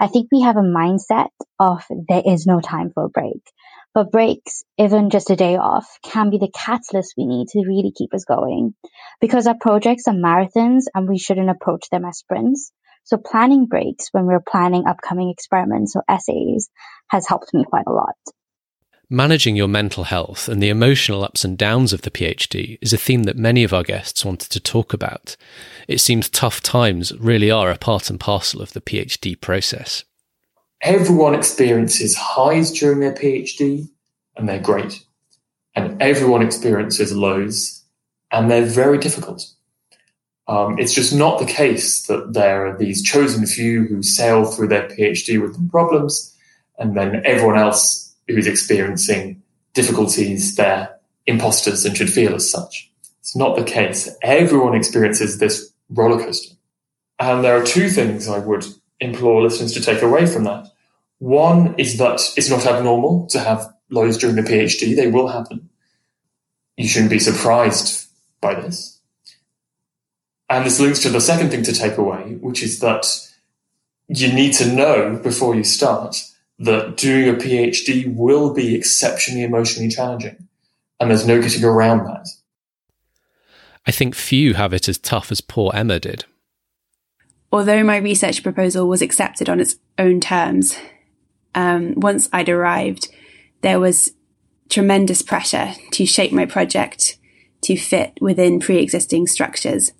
I 0.00 0.06
think 0.06 0.28
we 0.30 0.42
have 0.42 0.56
a 0.56 0.60
mindset 0.60 1.30
of 1.58 1.84
there 2.08 2.22
is 2.24 2.46
no 2.46 2.60
time 2.60 2.90
for 2.94 3.04
a 3.04 3.08
break. 3.08 3.42
But 3.94 4.12
breaks, 4.12 4.62
even 4.78 5.10
just 5.10 5.30
a 5.30 5.36
day 5.36 5.56
off, 5.56 5.98
can 6.04 6.30
be 6.30 6.38
the 6.38 6.52
catalyst 6.54 7.14
we 7.16 7.26
need 7.26 7.48
to 7.48 7.64
really 7.66 7.92
keep 7.96 8.14
us 8.14 8.24
going. 8.24 8.74
Because 9.20 9.48
our 9.48 9.56
projects 9.60 10.06
are 10.06 10.14
marathons 10.14 10.82
and 10.94 11.08
we 11.08 11.18
shouldn't 11.18 11.50
approach 11.50 11.88
them 11.90 12.04
as 12.04 12.18
sprints. 12.18 12.70
So 13.02 13.16
planning 13.16 13.66
breaks 13.66 14.08
when 14.12 14.26
we're 14.26 14.44
planning 14.46 14.86
upcoming 14.86 15.30
experiments 15.30 15.96
or 15.96 16.04
essays 16.08 16.70
has 17.10 17.26
helped 17.26 17.52
me 17.52 17.64
quite 17.64 17.86
a 17.88 17.92
lot. 17.92 18.14
Managing 19.10 19.56
your 19.56 19.68
mental 19.68 20.04
health 20.04 20.50
and 20.50 20.62
the 20.62 20.68
emotional 20.68 21.24
ups 21.24 21.42
and 21.42 21.56
downs 21.56 21.94
of 21.94 22.02
the 22.02 22.10
PhD 22.10 22.76
is 22.82 22.92
a 22.92 22.98
theme 22.98 23.22
that 23.22 23.38
many 23.38 23.64
of 23.64 23.72
our 23.72 23.82
guests 23.82 24.22
wanted 24.22 24.50
to 24.50 24.60
talk 24.60 24.92
about. 24.92 25.34
It 25.86 26.02
seems 26.02 26.28
tough 26.28 26.62
times 26.62 27.10
really 27.18 27.50
are 27.50 27.70
a 27.70 27.78
part 27.78 28.10
and 28.10 28.20
parcel 28.20 28.60
of 28.60 28.74
the 28.74 28.82
PhD 28.82 29.40
process. 29.40 30.04
Everyone 30.82 31.34
experiences 31.34 32.18
highs 32.18 32.70
during 32.70 33.00
their 33.00 33.14
PhD, 33.14 33.88
and 34.36 34.46
they're 34.46 34.60
great. 34.60 35.02
And 35.74 36.02
everyone 36.02 36.42
experiences 36.42 37.16
lows, 37.16 37.82
and 38.30 38.50
they're 38.50 38.66
very 38.66 38.98
difficult. 38.98 39.50
Um, 40.48 40.78
it's 40.78 40.92
just 40.92 41.14
not 41.14 41.38
the 41.38 41.46
case 41.46 42.06
that 42.08 42.34
there 42.34 42.66
are 42.66 42.76
these 42.76 43.02
chosen 43.02 43.46
few 43.46 43.86
who 43.86 44.02
sail 44.02 44.44
through 44.44 44.68
their 44.68 44.86
PhD 44.86 45.40
with 45.40 45.58
no 45.58 45.66
problems, 45.70 46.36
and 46.78 46.94
then 46.94 47.22
everyone 47.24 47.56
else 47.56 48.07
who's 48.28 48.46
experiencing 48.46 49.42
difficulties, 49.74 50.56
they're 50.56 50.96
imposters 51.26 51.84
and 51.84 51.96
should 51.96 52.10
feel 52.10 52.34
as 52.34 52.50
such. 52.50 52.90
It's 53.20 53.36
not 53.36 53.56
the 53.56 53.64
case. 53.64 54.08
Everyone 54.22 54.74
experiences 54.74 55.38
this 55.38 55.72
roller 55.90 56.22
coaster. 56.22 56.54
And 57.18 57.44
there 57.44 57.56
are 57.56 57.64
two 57.64 57.88
things 57.88 58.28
I 58.28 58.38
would 58.38 58.64
implore 59.00 59.42
listeners 59.42 59.72
to 59.74 59.80
take 59.80 60.02
away 60.02 60.26
from 60.26 60.44
that. 60.44 60.68
One 61.18 61.74
is 61.78 61.98
that 61.98 62.20
it's 62.36 62.48
not 62.48 62.66
abnormal 62.66 63.26
to 63.28 63.40
have 63.40 63.72
lows 63.90 64.18
during 64.18 64.36
the 64.36 64.42
PhD. 64.42 64.94
They 64.94 65.08
will 65.08 65.28
happen. 65.28 65.68
You 66.76 66.86
shouldn't 66.86 67.10
be 67.10 67.18
surprised 67.18 68.08
by 68.40 68.54
this. 68.54 69.00
And 70.48 70.64
this 70.64 70.80
links 70.80 71.00
to 71.00 71.10
the 71.10 71.20
second 71.20 71.50
thing 71.50 71.62
to 71.64 71.72
take 71.72 71.98
away, 71.98 72.38
which 72.40 72.62
is 72.62 72.78
that 72.80 73.06
you 74.08 74.32
need 74.32 74.54
to 74.54 74.72
know 74.72 75.20
before 75.22 75.54
you 75.54 75.64
start 75.64 76.16
that 76.58 76.96
doing 76.96 77.28
a 77.28 77.38
PhD 77.38 78.12
will 78.14 78.52
be 78.52 78.74
exceptionally 78.74 79.44
emotionally 79.44 79.88
challenging. 79.88 80.48
And 81.00 81.10
there's 81.10 81.26
no 81.26 81.40
getting 81.40 81.64
around 81.64 82.04
that. 82.06 82.28
I 83.86 83.90
think 83.90 84.14
few 84.14 84.54
have 84.54 84.74
it 84.74 84.88
as 84.88 84.98
tough 84.98 85.30
as 85.30 85.40
poor 85.40 85.70
Emma 85.72 86.00
did. 86.00 86.24
Although 87.50 87.82
my 87.82 87.96
research 87.96 88.42
proposal 88.42 88.88
was 88.88 89.00
accepted 89.00 89.48
on 89.48 89.60
its 89.60 89.76
own 89.96 90.20
terms, 90.20 90.78
um, 91.54 91.94
once 91.96 92.28
I'd 92.32 92.48
arrived, 92.48 93.08
there 93.62 93.80
was 93.80 94.12
tremendous 94.68 95.22
pressure 95.22 95.72
to 95.92 96.04
shape 96.04 96.32
my 96.32 96.44
project 96.44 97.18
to 97.62 97.76
fit 97.76 98.12
within 98.20 98.60
pre 98.60 98.78
existing 98.78 99.26
structures. 99.26 99.92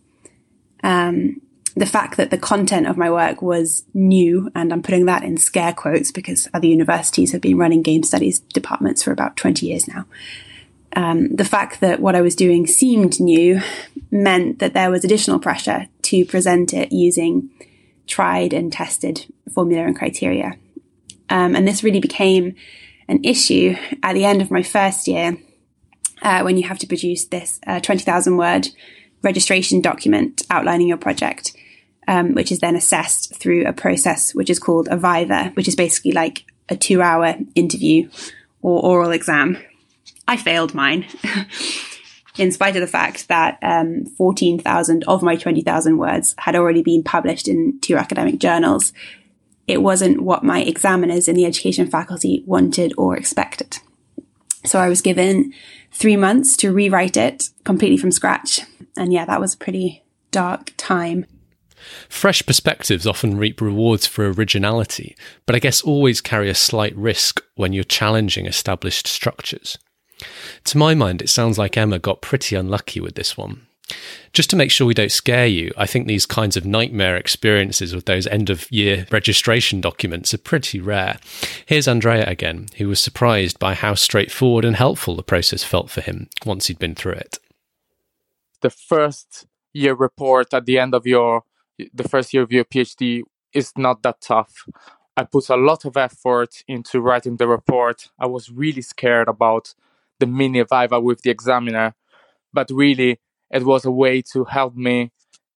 Um, 0.83 1.41
the 1.79 1.87
fact 1.87 2.17
that 2.17 2.31
the 2.31 2.39
content 2.39 2.87
of 2.87 2.97
my 2.97 3.11
work 3.11 3.41
was 3.41 3.85
new, 3.95 4.51
and 4.55 4.73
I'm 4.73 4.83
putting 4.83 5.07
that 5.07 5.23
in 5.23 5.37
scare 5.37 5.73
quotes 5.73 6.11
because 6.11 6.49
other 6.53 6.67
universities 6.67 7.33
have 7.33 7.41
been 7.41 7.59
running 7.59 7.83
game 7.83 8.03
studies 8.03 8.41
departments 8.41 9.03
for 9.03 9.13
about 9.13 9.37
20 9.37 9.67
years 9.67 9.87
now. 9.87 10.07
Um, 10.97 11.37
the 11.37 11.45
fact 11.45 11.81
that 11.81 12.01
what 12.01 12.17
I 12.17 12.21
was 12.21 12.35
doing 12.35 12.67
seemed 12.67 13.21
new 13.21 13.61
meant 14.11 14.59
that 14.59 14.75
there 14.75 14.91
was 14.91 15.05
additional 15.05 15.39
pressure 15.39 15.87
to 16.03 16.25
present 16.25 16.73
it 16.73 16.93
using 16.93 17.51
tried 18.07 18.53
and 18.53 18.73
tested 18.73 19.27
formula 19.53 19.85
and 19.85 19.97
criteria. 19.97 20.57
Um, 21.31 21.55
and 21.55 21.69
this 21.69 21.85
really 21.85 22.01
became 22.01 22.57
an 23.07 23.23
issue 23.23 23.77
at 24.03 24.15
the 24.15 24.25
end 24.25 24.43
of 24.43 24.51
my 24.51 24.63
first 24.63 25.07
year 25.07 25.37
uh, 26.23 26.41
when 26.43 26.57
you 26.57 26.67
have 26.67 26.79
to 26.79 26.87
produce 26.87 27.27
this 27.27 27.61
uh, 27.67 27.81
20,000 27.81 28.37
word 28.37 28.69
registration 29.23 29.81
document 29.81 30.43
outlining 30.51 30.89
your 30.89 30.97
project 30.97 31.55
um, 32.09 32.33
which 32.33 32.50
is 32.50 32.59
then 32.59 32.75
assessed 32.75 33.37
through 33.37 33.67
a 33.67 33.73
process 33.73 34.35
which 34.35 34.50
is 34.50 34.59
called 34.59 34.88
a 34.91 34.97
viva, 34.97 35.53
which 35.55 35.69
is 35.69 35.77
basically 35.77 36.12
like 36.12 36.47
a 36.69 36.77
two 36.77 37.03
hour 37.03 37.37
interview 37.55 38.09
or 38.62 38.83
oral 38.83 39.12
exam. 39.12 39.59
I 40.27 40.37
failed 40.37 40.75
mine. 40.75 41.07
in 42.38 42.50
spite 42.50 42.77
of 42.77 42.81
the 42.81 42.87
fact 42.87 43.29
that 43.29 43.59
um, 43.62 44.07
14,000 44.17 45.05
of 45.05 45.23
my 45.23 45.37
20,000 45.37 45.99
words 45.99 46.35
had 46.38 46.57
already 46.57 46.83
been 46.83 47.03
published 47.03 47.47
in 47.47 47.79
two 47.81 47.97
academic 47.97 48.38
journals, 48.38 48.93
it 49.67 49.83
wasn't 49.83 50.23
what 50.23 50.43
my 50.43 50.62
examiners 50.62 51.29
in 51.29 51.37
the 51.37 51.45
education 51.45 51.91
faculty 51.91 52.43
wanted 52.47 52.95
or 52.97 53.17
expected. 53.17 53.79
So 54.65 54.79
I 54.79 54.88
was 54.88 55.03
given 55.03 55.53
three 55.93 56.17
months 56.17 56.57
to 56.59 56.73
rewrite 56.73 57.17
it 57.17 57.50
completely 57.65 57.99
from 57.99 58.12
scratch. 58.12 58.61
And 58.97 59.12
yeah, 59.12 59.27
that 59.27 59.41
was 59.41 59.55
a 59.55 59.59
pretty 59.59 60.05
dark 60.31 60.73
time. 60.77 61.27
Fresh 62.09 62.47
perspectives 62.47 63.07
often 63.07 63.39
reap 63.39 63.61
rewards 63.61 64.07
for 64.07 64.31
originality, 64.31 65.17
but 65.47 65.55
I 65.55 65.59
guess 65.59 65.83
always 65.83 66.21
carry 66.21 66.49
a 66.49 66.55
slight 66.55 66.97
risk 66.97 67.43
when 67.55 67.73
you're 67.73 67.85
challenging 67.85 68.47
established 68.47 69.07
structures. 69.07 69.79
To 70.65 70.79
my 70.79 70.95
mind, 70.95 71.23
it 71.23 71.29
sounds 71.29 71.59
like 71.59 71.77
Emma 71.77 71.99
got 71.99 72.23
pretty 72.23 72.57
unlucky 72.57 73.01
with 73.01 73.15
this 73.15 73.37
one. 73.37 73.67
Just 74.33 74.51
to 74.51 74.57
make 74.57 74.71
sure 74.71 74.87
we 74.87 74.95
don't 74.95 75.11
scare 75.11 75.47
you, 75.47 75.73
I 75.77 75.87
think 75.87 76.07
these 76.07 76.27
kinds 76.27 76.57
of 76.57 76.67
nightmare 76.67 77.17
experiences 77.17 77.95
with 77.95 78.05
those 78.05 78.27
end 78.27 78.51
of 78.51 78.71
year 78.71 79.07
registration 79.11 79.81
documents 79.81 80.35
are 80.35 80.39
pretty 80.39 80.81
rare. 80.81 81.19
Here's 81.65 81.89
Andrea 81.89 82.29
again, 82.29 82.67
who 82.77 82.89
was 82.89 83.01
surprised 83.01 83.59
by 83.59 83.75
how 83.75 83.95
straightforward 83.95 84.65
and 84.65 84.77
helpful 84.77 85.17
the 85.17 85.23
process 85.23 85.65
felt 85.65 85.91
for 85.91 86.03
him 86.03 86.29
once 86.45 86.67
he'd 86.67 86.79
been 86.79 86.95
through 86.95 87.13
it. 87.13 87.39
The 88.61 88.71
first 88.71 89.47
year 89.73 89.95
report 89.95 90.53
at 90.53 90.67
the 90.67 90.79
end 90.79 90.95
of 90.95 91.07
your 91.07 91.45
the 91.93 92.09
first 92.09 92.33
year 92.33 92.43
of 92.43 92.53
your 92.53 92.65
PhD 92.65 93.23
is 93.53 93.73
not 93.77 94.03
that 94.03 94.21
tough. 94.21 94.65
I 95.17 95.25
put 95.25 95.49
a 95.49 95.57
lot 95.57 95.85
of 95.85 95.97
effort 95.97 96.63
into 96.69 97.01
writing 97.01 97.37
the 97.37 97.49
report. 97.49 98.11
I 98.19 98.27
was 98.27 98.51
really 98.51 98.83
scared 98.83 99.29
about 99.29 99.75
the 100.21 100.27
mini 100.27 100.63
viva 100.63 101.01
with 101.01 101.23
the 101.23 101.31
examiner, 101.31 101.95
but 102.53 102.71
really 102.71 103.21
it 103.51 103.65
was 103.65 103.85
a 103.85 103.91
way 103.91 104.23
to 104.33 104.45
help 104.45 104.75
me 104.77 105.11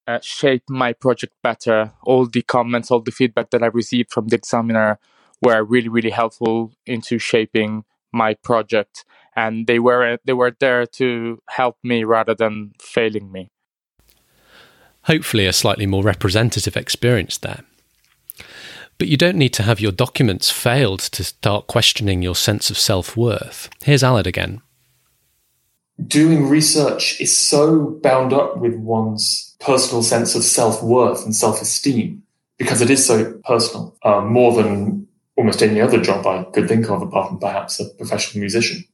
uh, 0.07 0.19
shape 0.21 0.65
my 0.69 0.93
project 0.93 1.35
better. 1.43 1.93
All 2.05 2.27
the 2.27 2.43
comments, 2.43 2.91
all 2.91 3.01
the 3.01 3.13
feedback 3.13 3.51
that 3.51 3.63
I 3.63 3.67
received 3.67 4.11
from 4.11 4.29
the 4.29 4.37
examiner 4.37 4.99
were 5.41 5.63
really, 5.63 5.89
really 5.89 6.11
helpful 6.11 6.73
into 6.87 7.19
shaping 7.19 7.85
my 8.13 8.35
project, 8.35 9.05
and 9.37 9.67
they 9.67 9.79
were 9.79 10.19
they 10.25 10.33
were 10.33 10.55
there 10.59 10.87
to 10.87 11.41
help 11.49 11.79
me 11.83 12.05
rather 12.05 12.35
than 12.35 12.73
failing 12.79 13.33
me 13.33 13.51
hopefully 15.05 15.47
a 15.47 15.53
slightly 15.53 15.87
more 15.87 16.03
representative 16.03 16.77
experience 16.77 17.39
there. 17.39 17.65
But 18.99 19.09
you 19.09 19.17
don't 19.17 19.37
need 19.37 19.53
to 19.55 19.63
have 19.63 19.81
your 19.81 19.93
documents 19.93 20.51
failed 20.51 21.01
to 21.01 21.25
start 21.25 21.67
questioning 21.67 22.23
your 22.23 22.37
sense 22.37 22.71
of 22.71 22.79
self 22.79 23.17
worth. 23.17 23.69
Here's 23.83 24.03
Aled 24.03 24.27
again. 24.27 24.63
Doing 26.07 26.49
research 26.49 27.21
is 27.21 27.37
so 27.37 27.99
bound 28.03 28.33
up 28.33 28.59
with 28.59 28.75
one's 28.77 29.57
personal 29.61 30.03
sense 30.03 30.35
of 30.35 30.45
self 30.45 30.83
worth 30.83 31.25
and 31.25 31.35
self 31.35 31.61
esteem 31.61 32.23
because 32.59 32.81
it 32.81 32.91
is 32.91 33.05
so 33.05 33.41
personal, 33.45 33.97
uh, 34.05 34.21
more 34.21 34.55
than 34.55 35.09
almost 35.37 35.63
any 35.63 35.81
other 35.81 36.01
job 36.01 36.27
I 36.27 36.45
could 36.53 36.69
think 36.69 36.89
of, 36.89 37.03
apart 37.03 37.29
from 37.29 37.39
perhaps 37.39 37.81
a 37.81 37.89
professional 37.95 38.41
musician. 38.41 38.85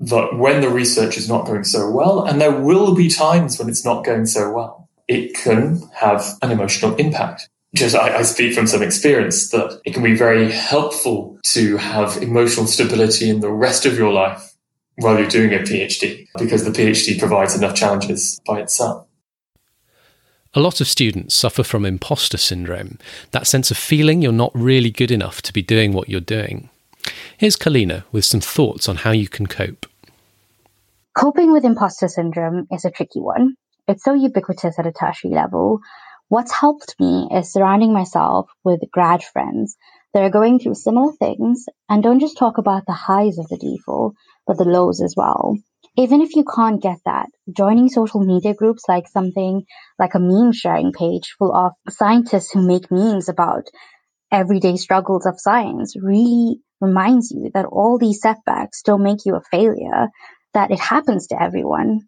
That 0.00 0.36
when 0.36 0.60
the 0.60 0.68
research 0.68 1.16
is 1.16 1.28
not 1.28 1.46
going 1.46 1.64
so 1.64 1.90
well, 1.90 2.24
and 2.24 2.40
there 2.40 2.60
will 2.60 2.94
be 2.94 3.08
times 3.08 3.58
when 3.58 3.68
it's 3.68 3.84
not 3.84 4.04
going 4.04 4.26
so 4.26 4.52
well, 4.52 4.87
it 5.08 5.34
can 5.34 5.82
have 5.94 6.38
an 6.42 6.50
emotional 6.50 6.94
impact. 6.96 7.48
Just 7.74 7.96
I, 7.96 8.18
I 8.18 8.22
speak 8.22 8.54
from 8.54 8.66
some 8.66 8.82
experience 8.82 9.50
that 9.50 9.80
it 9.84 9.94
can 9.94 10.02
be 10.02 10.14
very 10.14 10.50
helpful 10.50 11.38
to 11.44 11.76
have 11.76 12.22
emotional 12.22 12.66
stability 12.66 13.28
in 13.28 13.40
the 13.40 13.50
rest 13.50 13.84
of 13.86 13.98
your 13.98 14.12
life 14.12 14.54
while 14.96 15.18
you're 15.18 15.28
doing 15.28 15.54
a 15.54 15.58
PhD, 15.58 16.26
because 16.38 16.64
the 16.64 16.70
PhD 16.70 17.18
provides 17.18 17.54
enough 17.54 17.74
challenges 17.74 18.40
by 18.46 18.60
itself. 18.60 19.06
A 20.54 20.60
lot 20.60 20.80
of 20.80 20.88
students 20.88 21.34
suffer 21.34 21.62
from 21.62 21.84
imposter 21.84 22.38
syndrome, 22.38 22.98
that 23.30 23.46
sense 23.46 23.70
of 23.70 23.76
feeling 23.76 24.22
you're 24.22 24.32
not 24.32 24.50
really 24.54 24.90
good 24.90 25.10
enough 25.10 25.40
to 25.42 25.52
be 25.52 25.62
doing 25.62 25.92
what 25.92 26.08
you're 26.08 26.20
doing. 26.20 26.70
Here's 27.36 27.56
Kalina 27.56 28.04
with 28.10 28.24
some 28.24 28.40
thoughts 28.40 28.88
on 28.88 28.96
how 28.96 29.12
you 29.12 29.28
can 29.28 29.46
cope. 29.46 29.86
Coping 31.16 31.52
with 31.52 31.64
imposter 31.64 32.08
syndrome 32.08 32.66
is 32.72 32.84
a 32.84 32.90
tricky 32.90 33.20
one. 33.20 33.54
It's 33.88 34.04
so 34.04 34.14
ubiquitous 34.14 34.78
at 34.78 34.86
a 34.86 34.92
tertiary 34.92 35.34
level. 35.34 35.80
What's 36.28 36.52
helped 36.52 36.94
me 37.00 37.28
is 37.32 37.52
surrounding 37.52 37.92
myself 37.92 38.50
with 38.62 38.80
grad 38.92 39.24
friends 39.24 39.76
that 40.14 40.22
are 40.22 40.30
going 40.30 40.58
through 40.58 40.74
similar 40.74 41.12
things 41.12 41.64
and 41.88 42.02
don't 42.02 42.20
just 42.20 42.38
talk 42.38 42.58
about 42.58 42.84
the 42.86 42.92
highs 42.92 43.38
of 43.38 43.48
the 43.48 43.56
DPhil, 43.56 44.12
but 44.46 44.58
the 44.58 44.64
lows 44.64 45.00
as 45.00 45.14
well 45.16 45.56
even 45.98 46.20
if 46.22 46.36
you 46.36 46.44
can't 46.44 46.80
get 46.80 46.98
that, 47.06 47.26
joining 47.50 47.88
social 47.88 48.20
media 48.20 48.54
groups 48.54 48.84
like 48.88 49.08
something 49.08 49.64
like 49.98 50.14
a 50.14 50.20
meme 50.20 50.52
sharing 50.52 50.92
page 50.92 51.34
full 51.36 51.52
of 51.52 51.72
scientists 51.90 52.52
who 52.52 52.64
make 52.64 52.88
memes 52.88 53.28
about 53.28 53.66
everyday 54.30 54.76
struggles 54.76 55.26
of 55.26 55.40
science 55.40 55.96
really 56.00 56.60
reminds 56.80 57.32
you 57.32 57.50
that 57.52 57.64
all 57.64 57.98
these 57.98 58.20
setbacks 58.20 58.82
don't 58.82 59.02
make 59.02 59.26
you 59.26 59.34
a 59.34 59.42
failure, 59.50 60.06
that 60.54 60.70
it 60.70 60.78
happens 60.78 61.26
to 61.26 61.42
everyone. 61.42 62.02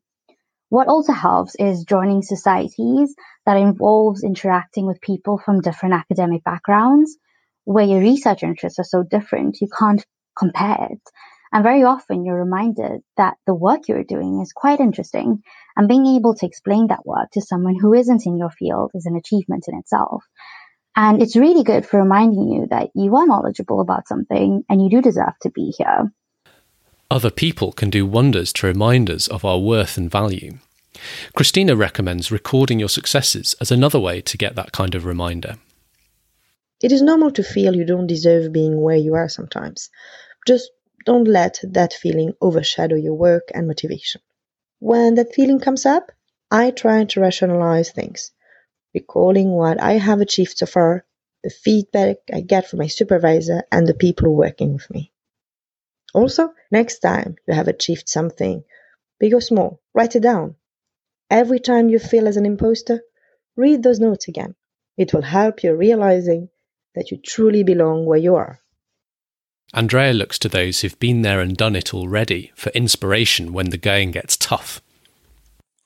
What 0.71 0.87
also 0.87 1.13
helps 1.13 1.57
is 1.57 1.83
joining 1.83 2.23
societies 2.23 3.17
that 3.45 3.57
involves 3.57 4.23
interacting 4.23 4.87
with 4.87 5.01
people 5.01 5.37
from 5.37 5.61
different 5.61 5.95
academic 5.95 6.45
backgrounds, 6.45 7.19
where 7.65 7.85
your 7.85 7.99
research 7.99 8.45
interests 8.45 8.79
are 8.79 8.85
so 8.85 9.03
different 9.03 9.61
you 9.61 9.67
can't 9.77 10.07
compare 10.39 10.89
it. 10.93 11.01
And 11.53 11.65
very 11.65 11.83
often 11.83 12.25
you're 12.25 12.39
reminded 12.39 13.01
that 13.17 13.35
the 13.49 13.55
work 13.55 13.89
you're 13.89 14.05
doing 14.05 14.41
is 14.41 14.53
quite 14.53 14.79
interesting 14.79 15.43
and 15.77 15.89
being 15.89 16.07
able 16.07 16.37
to 16.37 16.47
explain 16.47 16.87
that 16.87 17.05
work 17.05 17.31
to 17.33 17.41
someone 17.41 17.75
who 17.75 17.93
isn't 17.93 18.25
in 18.25 18.39
your 18.39 18.51
field 18.51 18.93
is 18.95 19.07
an 19.07 19.17
achievement 19.17 19.65
in 19.67 19.77
itself. 19.77 20.23
And 20.95 21.21
it's 21.21 21.35
really 21.35 21.65
good 21.65 21.85
for 21.85 22.01
reminding 22.01 22.49
you 22.49 22.69
that 22.71 22.91
you 22.95 23.17
are 23.17 23.27
knowledgeable 23.27 23.81
about 23.81 24.07
something 24.07 24.63
and 24.69 24.81
you 24.81 24.89
do 24.89 25.03
deserve 25.03 25.35
to 25.43 25.51
be 25.51 25.75
here. 25.77 26.13
Other 27.11 27.31
people 27.31 27.73
can 27.73 27.91
do 27.91 28.07
wonders 28.07 28.53
to 28.53 28.69
remind 28.69 29.11
us 29.11 29.27
of 29.27 29.45
our 29.45 29.59
worth 29.59 29.97
and 29.97 30.09
value. 30.09 30.59
Christina 31.35 31.75
recommends 31.75 32.31
recording 32.31 32.79
your 32.79 32.89
successes 32.89 33.57
as 33.61 33.73
another 33.73 33.99
way 33.99 34.21
to 34.21 34.39
get 34.39 34.55
that 34.55 34.71
kind 34.71 34.95
of 34.95 35.05
reminder. 35.05 35.57
It 36.81 36.93
is 36.93 37.03
normal 37.03 37.33
to 37.33 37.43
feel 37.43 37.75
you 37.75 37.85
don't 37.85 38.07
deserve 38.07 38.53
being 38.53 38.81
where 38.81 38.97
you 38.97 39.15
are 39.15 39.29
sometimes. 39.29 39.91
Just 40.47 40.71
don't 41.05 41.27
let 41.27 41.59
that 41.65 41.93
feeling 41.95 42.35
overshadow 42.41 42.95
your 42.95 43.15
work 43.15 43.51
and 43.53 43.67
motivation. 43.67 44.21
When 44.79 45.17
that 45.17 45.35
feeling 45.35 45.59
comes 45.59 45.85
up, 45.85 46.13
I 46.49 46.71
try 46.71 47.05
to 47.05 47.21
rationalize 47.21 47.91
things, 47.91 48.31
recalling 48.95 49.51
what 49.51 49.81
I 49.81 49.95
have 49.95 50.21
achieved 50.21 50.59
so 50.59 50.67
far, 50.67 51.05
the 51.43 51.51
feedback 51.51 52.19
I 52.33 52.41
get 52.41 52.69
from 52.69 52.79
my 52.79 52.87
supervisor, 52.87 53.65
and 53.73 53.87
the 53.87 53.95
people 53.95 54.35
working 54.35 54.75
with 54.75 54.89
me. 54.91 55.13
Also, 56.15 56.53
next 56.71 57.01
time 57.01 57.37
you 57.47 57.55
have 57.55 57.69
achieved 57.69 58.09
something, 58.09 58.63
big 59.19 59.35
or 59.35 59.41
small, 59.41 59.81
write 59.95 60.17
it 60.17 60.23
down. 60.23 60.57
Every 61.31 61.61
time 61.61 61.89
you 61.89 61.99
feel 61.99 62.27
as 62.27 62.37
an 62.37 62.47
imposter, 62.47 63.03
read 63.57 63.83
those 63.83 64.01
notes 64.01 64.29
again. 64.29 64.55
It 64.97 65.15
will 65.15 65.23
help 65.23 65.63
you 65.63 65.75
realizing 65.75 66.49
that 66.95 67.11
you 67.11 67.19
truly 67.19 67.63
belong 67.63 68.05
where 68.05 68.19
you 68.19 68.35
are. 68.35 68.61
Andrea 69.73 70.13
looks 70.13 70.39
to 70.41 70.49
those 70.49 70.81
who've 70.81 70.99
been 70.99 71.23
there 71.23 71.41
and 71.41 71.57
done 71.57 71.77
it 71.77 71.95
already 71.95 72.51
for 72.57 72.71
inspiration 72.71 73.53
when 73.53 73.71
the 73.71 73.79
going 73.79 74.11
gets 74.11 74.37
tough. 74.37 74.83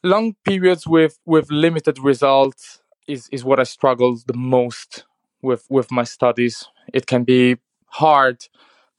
Long 0.02 0.36
periods 0.44 0.86
with, 0.86 1.18
with 1.26 1.50
limited 1.50 1.98
results 1.98 2.80
is, 3.06 3.28
is 3.30 3.44
what 3.44 3.60
I 3.60 3.64
struggle 3.64 4.18
the 4.26 4.36
most 4.36 5.04
with, 5.42 5.66
with 5.68 5.90
my 5.90 6.04
studies. 6.04 6.66
It 6.94 7.06
can 7.06 7.24
be 7.24 7.58
hard 7.88 8.48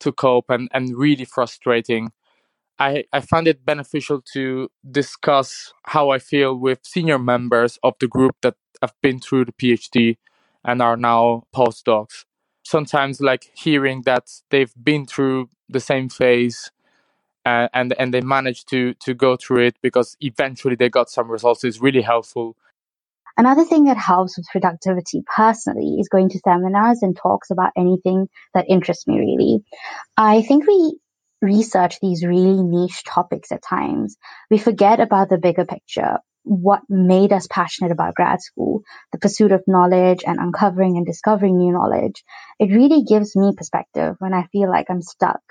to 0.02 0.12
cope 0.12 0.50
and, 0.50 0.70
and 0.74 0.98
really 0.98 1.26
frustrating. 1.26 2.12
I, 2.80 3.06
I 3.14 3.22
find 3.22 3.48
it 3.48 3.66
beneficial 3.66 4.22
to 4.34 4.70
discuss 4.90 5.74
how 5.86 6.10
I 6.12 6.20
feel 6.20 6.56
with 6.56 6.80
senior 6.84 7.20
members 7.20 7.80
of 7.84 7.96
the 8.00 8.08
group 8.08 8.36
that 8.42 8.56
have 8.82 8.94
been 9.02 9.20
through 9.20 9.46
the 9.46 9.54
PhD 9.54 10.18
and 10.66 10.82
are 10.82 10.98
now 10.98 11.44
postdocs 11.56 12.26
sometimes 12.64 13.22
like 13.22 13.52
hearing 13.56 14.02
that 14.04 14.30
they've 14.50 14.74
been 14.84 15.06
through 15.06 15.50
the 15.70 15.80
same 15.80 16.10
phase 16.10 16.72
uh, 17.46 17.68
and 17.74 17.94
and 18.00 18.14
they 18.14 18.22
managed 18.22 18.70
to 18.70 18.94
to 18.96 19.14
go 19.14 19.36
through 19.38 19.66
it 19.66 19.78
because 19.82 20.18
eventually 20.22 20.76
they 20.76 20.90
got 20.90 21.10
some 21.10 21.32
results 21.32 21.64
is 21.64 21.82
really 21.82 22.02
helpful 22.02 22.58
Another 23.38 23.66
thing 23.66 23.86
that 23.86 23.98
helps 23.98 24.38
with 24.38 24.48
productivity 24.52 25.24
personally 25.36 25.98
is 26.00 26.08
going 26.08 26.30
to 26.30 26.40
seminars 26.40 27.00
and 27.02 27.16
talks 27.16 27.52
about 27.52 27.74
anything 27.78 28.28
that 28.54 28.70
interests 28.70 29.08
me 29.08 29.20
really. 29.20 29.64
I 30.16 30.42
think 30.42 30.66
we 30.66 31.00
research 31.42 32.00
these 32.00 32.26
really 32.26 32.64
niche 32.64 33.04
topics 33.06 33.52
at 33.52 33.62
times. 33.62 34.16
We 34.50 34.58
forget 34.58 35.00
about 35.00 35.30
the 35.30 35.38
bigger 35.38 35.66
picture 35.66 36.20
what 36.46 36.82
made 36.88 37.34
us 37.34 37.48
passionate 37.48 37.92
about 37.92 38.14
grad 38.14 38.40
school, 38.40 38.84
the 39.12 39.18
pursuit 39.18 39.52
of 39.52 39.64
knowledge 39.68 40.24
and 40.26 40.40
uncovering 40.40 40.96
and 40.96 41.06
discovering 41.06 41.58
new 41.58 41.74
knowledge. 41.74 42.24
It 42.60 42.68
really 42.68 43.04
gives 43.04 43.36
me 43.36 43.54
perspective 43.58 44.16
when 44.20 44.34
I 44.34 44.44
feel 44.52 44.70
like 44.70 44.86
I'm 44.90 45.02
stuck. 45.02 45.42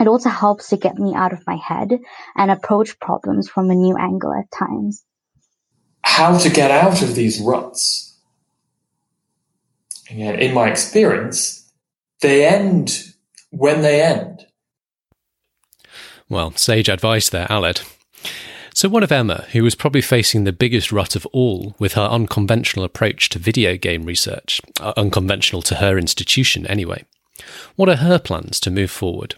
It 0.00 0.06
also 0.06 0.28
helps 0.28 0.68
to 0.68 0.76
get 0.76 0.96
me 0.96 1.14
out 1.14 1.32
of 1.32 1.46
my 1.46 1.56
head 1.56 1.98
and 2.36 2.50
approach 2.50 2.98
problems 3.00 3.48
from 3.48 3.70
a 3.70 3.74
new 3.74 3.96
angle 3.96 4.32
at 4.32 4.50
times. 4.56 5.04
How 6.04 6.38
to 6.38 6.50
get 6.50 6.70
out 6.70 7.02
of 7.02 7.14
these 7.14 7.40
ruts? 7.40 8.16
Again, 10.10 10.38
in 10.38 10.54
my 10.54 10.70
experience, 10.70 11.72
they 12.20 12.46
end 12.46 13.14
when 13.50 13.80
they 13.80 14.02
end. 14.02 14.46
Well, 16.28 16.52
sage 16.52 16.88
advice 16.88 17.30
there, 17.30 17.46
Aled. 17.48 17.82
So, 18.74 18.88
what 18.88 19.02
of 19.02 19.10
Emma, 19.10 19.46
who 19.52 19.62
was 19.62 19.74
probably 19.74 20.02
facing 20.02 20.44
the 20.44 20.52
biggest 20.52 20.92
rut 20.92 21.16
of 21.16 21.26
all 21.32 21.74
with 21.78 21.94
her 21.94 22.02
unconventional 22.02 22.84
approach 22.84 23.28
to 23.30 23.38
video 23.38 23.76
game 23.76 24.04
research, 24.04 24.60
uh, 24.80 24.92
unconventional 24.96 25.62
to 25.62 25.76
her 25.76 25.96
institution 25.96 26.66
anyway? 26.66 27.04
What 27.76 27.88
are 27.88 27.96
her 27.96 28.18
plans 28.18 28.60
to 28.60 28.70
move 28.70 28.90
forward? 28.90 29.36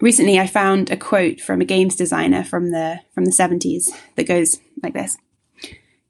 Recently, 0.00 0.38
I 0.38 0.46
found 0.46 0.90
a 0.90 0.96
quote 0.96 1.40
from 1.40 1.60
a 1.60 1.64
games 1.64 1.94
designer 1.94 2.42
from 2.42 2.70
the 2.70 3.00
from 3.14 3.24
the 3.24 3.32
70s 3.32 3.90
that 4.16 4.26
goes 4.26 4.58
like 4.82 4.94
this: 4.94 5.18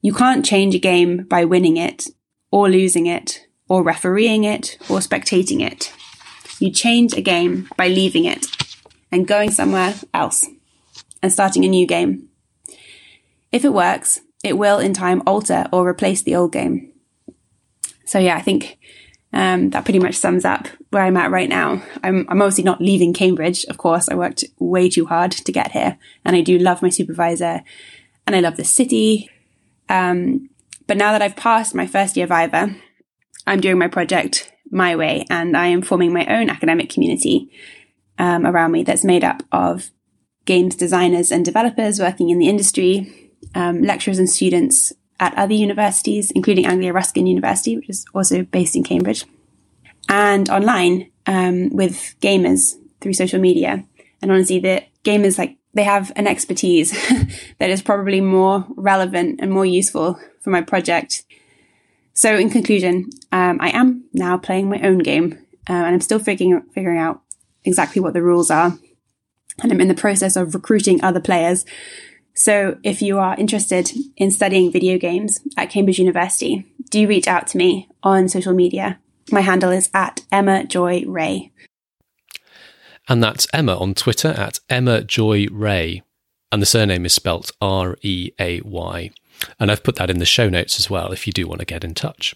"You 0.00 0.12
can't 0.12 0.44
change 0.44 0.74
a 0.74 0.78
game 0.78 1.24
by 1.24 1.44
winning 1.44 1.76
it, 1.76 2.06
or 2.50 2.68
losing 2.68 3.06
it, 3.06 3.46
or 3.68 3.82
refereeing 3.82 4.44
it, 4.44 4.78
or 4.88 4.98
spectating 4.98 5.60
it. 5.60 5.92
You 6.58 6.70
change 6.70 7.14
a 7.14 7.22
game 7.22 7.68
by 7.76 7.88
leaving 7.88 8.24
it 8.24 8.46
and 9.10 9.26
going 9.26 9.50
somewhere 9.50 9.94
else." 10.14 10.46
and 11.22 11.32
starting 11.32 11.64
a 11.64 11.68
new 11.68 11.86
game. 11.86 12.28
If 13.52 13.64
it 13.64 13.72
works, 13.72 14.20
it 14.42 14.56
will 14.56 14.78
in 14.78 14.94
time 14.94 15.22
alter 15.26 15.66
or 15.72 15.88
replace 15.88 16.22
the 16.22 16.34
old 16.34 16.52
game. 16.52 16.92
So 18.04 18.18
yeah, 18.18 18.36
I 18.36 18.42
think 18.42 18.78
um, 19.32 19.70
that 19.70 19.84
pretty 19.84 20.00
much 20.00 20.16
sums 20.16 20.44
up 20.44 20.66
where 20.90 21.02
I'm 21.02 21.16
at 21.16 21.30
right 21.30 21.48
now. 21.48 21.82
I'm, 22.02 22.26
I'm 22.28 22.42
obviously 22.42 22.64
not 22.64 22.80
leaving 22.80 23.12
Cambridge, 23.12 23.64
of 23.66 23.78
course. 23.78 24.08
I 24.08 24.14
worked 24.14 24.44
way 24.58 24.88
too 24.88 25.06
hard 25.06 25.32
to 25.32 25.52
get 25.52 25.72
here, 25.72 25.98
and 26.24 26.34
I 26.34 26.40
do 26.40 26.58
love 26.58 26.82
my 26.82 26.88
supervisor, 26.88 27.62
and 28.26 28.34
I 28.34 28.40
love 28.40 28.56
the 28.56 28.64
city. 28.64 29.30
Um, 29.88 30.50
but 30.86 30.96
now 30.96 31.12
that 31.12 31.22
I've 31.22 31.36
passed 31.36 31.74
my 31.74 31.86
first 31.86 32.16
year 32.16 32.26
Viva, 32.26 32.74
I'm 33.46 33.60
doing 33.60 33.78
my 33.78 33.88
project 33.88 34.52
my 34.70 34.96
way, 34.96 35.24
and 35.30 35.56
I 35.56 35.66
am 35.66 35.82
forming 35.82 36.12
my 36.12 36.26
own 36.26 36.50
academic 36.50 36.90
community 36.90 37.50
um, 38.18 38.44
around 38.44 38.72
me 38.72 38.82
that's 38.82 39.04
made 39.04 39.24
up 39.24 39.42
of 39.52 39.90
games 40.44 40.74
designers 40.74 41.30
and 41.30 41.44
developers 41.44 42.00
working 42.00 42.30
in 42.30 42.38
the 42.38 42.48
industry, 42.48 43.32
um, 43.54 43.82
lecturers 43.82 44.18
and 44.18 44.28
students 44.28 44.92
at 45.20 45.36
other 45.36 45.54
universities, 45.54 46.30
including 46.32 46.66
Anglia 46.66 46.92
Ruskin 46.92 47.26
University, 47.26 47.76
which 47.76 47.90
is 47.90 48.06
also 48.14 48.42
based 48.42 48.74
in 48.74 48.82
Cambridge, 48.82 49.26
and 50.08 50.48
online 50.48 51.10
um, 51.26 51.68
with 51.68 52.16
gamers 52.20 52.74
through 53.00 53.12
social 53.12 53.40
media. 53.40 53.84
And 54.22 54.32
honestly, 54.32 54.58
the 54.58 54.82
gamers 55.04 55.38
like 55.38 55.56
they 55.74 55.84
have 55.84 56.10
an 56.16 56.26
expertise 56.26 56.90
that 57.58 57.70
is 57.70 57.82
probably 57.82 58.20
more 58.20 58.66
relevant 58.70 59.40
and 59.40 59.52
more 59.52 59.66
useful 59.66 60.18
for 60.40 60.50
my 60.50 60.62
project. 60.62 61.24
So, 62.12 62.36
in 62.36 62.50
conclusion, 62.50 63.10
um, 63.30 63.58
I 63.60 63.70
am 63.70 64.04
now 64.12 64.36
playing 64.36 64.68
my 64.68 64.80
own 64.80 64.98
game, 64.98 65.38
uh, 65.68 65.72
and 65.72 65.94
I'm 65.94 66.00
still 66.00 66.18
figuring 66.18 66.62
figuring 66.74 66.98
out 66.98 67.20
exactly 67.64 68.00
what 68.00 68.14
the 68.14 68.22
rules 68.22 68.50
are, 68.50 68.78
and 69.62 69.70
I'm 69.70 69.80
in 69.80 69.88
the 69.88 69.94
process 69.94 70.34
of 70.34 70.54
recruiting 70.54 71.04
other 71.04 71.20
players. 71.20 71.64
So, 72.34 72.78
if 72.82 73.02
you 73.02 73.18
are 73.18 73.36
interested 73.36 73.90
in 74.16 74.30
studying 74.30 74.72
video 74.72 74.98
games 74.98 75.40
at 75.56 75.70
Cambridge 75.70 75.98
University, 75.98 76.64
do 76.88 77.06
reach 77.06 77.28
out 77.28 77.46
to 77.48 77.58
me 77.58 77.88
on 78.02 78.28
social 78.28 78.54
media. 78.54 78.98
My 79.30 79.40
handle 79.40 79.70
is 79.70 79.90
at 79.94 80.22
Emma 80.32 80.64
Joy 80.64 81.02
Reay. 81.02 81.50
And 83.08 83.22
that's 83.22 83.46
Emma 83.52 83.76
on 83.76 83.94
Twitter 83.94 84.28
at 84.28 84.60
Emma 84.68 85.02
Joy 85.02 85.46
Reay. 85.46 86.02
And 86.52 86.60
the 86.60 86.66
surname 86.66 87.06
is 87.06 87.12
spelt 87.12 87.52
R 87.60 87.96
E 88.02 88.30
A 88.38 88.60
Y. 88.60 89.10
And 89.58 89.70
I've 89.70 89.84
put 89.84 89.96
that 89.96 90.10
in 90.10 90.18
the 90.18 90.26
show 90.26 90.48
notes 90.48 90.78
as 90.78 90.90
well 90.90 91.12
if 91.12 91.26
you 91.26 91.32
do 91.32 91.46
want 91.46 91.60
to 91.60 91.66
get 91.66 91.84
in 91.84 91.94
touch. 91.94 92.34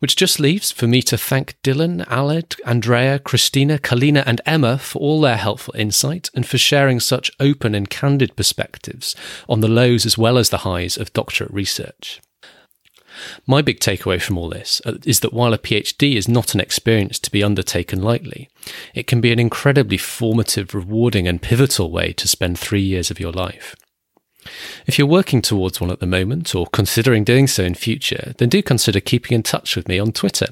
Which 0.00 0.16
just 0.16 0.40
leaves 0.40 0.72
for 0.72 0.86
me 0.86 1.02
to 1.02 1.18
thank 1.18 1.60
Dylan, 1.62 2.06
Aled, 2.08 2.58
Andrea, 2.64 3.18
Christina, 3.18 3.78
Kalina, 3.78 4.22
and 4.26 4.40
Emma 4.46 4.78
for 4.78 4.98
all 4.98 5.20
their 5.20 5.36
helpful 5.36 5.74
insight 5.76 6.30
and 6.34 6.46
for 6.46 6.56
sharing 6.56 7.00
such 7.00 7.30
open 7.38 7.74
and 7.74 7.88
candid 7.88 8.34
perspectives 8.34 9.14
on 9.46 9.60
the 9.60 9.68
lows 9.68 10.06
as 10.06 10.16
well 10.16 10.38
as 10.38 10.48
the 10.48 10.58
highs 10.58 10.96
of 10.96 11.12
doctorate 11.12 11.52
research. 11.52 12.20
My 13.46 13.60
big 13.60 13.80
takeaway 13.80 14.22
from 14.22 14.38
all 14.38 14.48
this 14.48 14.80
uh, 14.86 14.94
is 15.04 15.20
that 15.20 15.34
while 15.34 15.52
a 15.52 15.58
PhD 15.58 16.16
is 16.16 16.28
not 16.28 16.54
an 16.54 16.60
experience 16.60 17.18
to 17.18 17.30
be 17.30 17.42
undertaken 17.42 18.02
lightly, 18.02 18.48
it 18.94 19.06
can 19.06 19.20
be 19.20 19.32
an 19.32 19.38
incredibly 19.38 19.98
formative, 19.98 20.74
rewarding, 20.74 21.28
and 21.28 21.42
pivotal 21.42 21.90
way 21.90 22.12
to 22.14 22.28
spend 22.28 22.58
three 22.58 22.80
years 22.80 23.10
of 23.10 23.20
your 23.20 23.32
life. 23.32 23.74
If 24.86 24.98
you're 24.98 25.06
working 25.06 25.42
towards 25.42 25.80
one 25.80 25.90
at 25.90 26.00
the 26.00 26.06
moment 26.06 26.54
or 26.54 26.66
considering 26.66 27.24
doing 27.24 27.46
so 27.46 27.62
in 27.62 27.74
future, 27.74 28.34
then 28.38 28.48
do 28.48 28.62
consider 28.62 29.00
keeping 29.00 29.34
in 29.34 29.42
touch 29.42 29.76
with 29.76 29.88
me 29.88 29.98
on 29.98 30.12
Twitter 30.12 30.46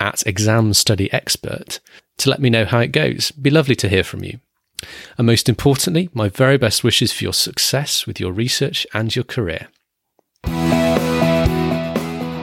at 0.00 0.26
Exam 0.26 0.74
Study 0.74 1.12
Expert 1.12 1.80
to 2.18 2.30
let 2.30 2.40
me 2.40 2.50
know 2.50 2.64
how 2.64 2.78
it 2.78 2.92
goes. 2.92 3.30
Be 3.30 3.50
lovely 3.50 3.76
to 3.76 3.88
hear 3.88 4.04
from 4.04 4.24
you. 4.24 4.40
And 5.16 5.26
most 5.26 5.48
importantly, 5.48 6.08
my 6.14 6.28
very 6.28 6.56
best 6.56 6.84
wishes 6.84 7.12
for 7.12 7.24
your 7.24 7.32
success 7.32 8.06
with 8.06 8.20
your 8.20 8.32
research 8.32 8.86
and 8.94 9.14
your 9.14 9.24
career. 9.24 9.68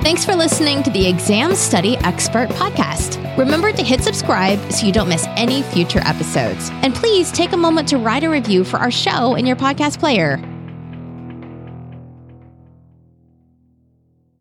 Thanks 0.05 0.23
for 0.23 0.35
listening 0.35 0.83
to 0.83 0.91
the 0.91 1.07
Exam 1.07 1.55
Study 1.55 1.97
Expert 1.97 2.49
podcast. 2.49 3.37
Remember 3.37 3.71
to 3.71 3.83
hit 3.83 4.03
subscribe 4.03 4.59
so 4.71 4.85
you 4.85 4.93
don't 4.93 5.09
miss 5.09 5.25
any 5.29 5.63
future 5.63 6.01
episodes. 6.05 6.69
And 6.83 6.93
please 6.93 7.31
take 7.31 7.53
a 7.53 7.57
moment 7.57 7.87
to 7.89 7.97
write 7.97 8.23
a 8.23 8.29
review 8.29 8.63
for 8.63 8.77
our 8.77 8.91
show 8.91 9.33
in 9.33 9.47
your 9.47 9.55
podcast 9.55 9.99
player. 9.99 10.39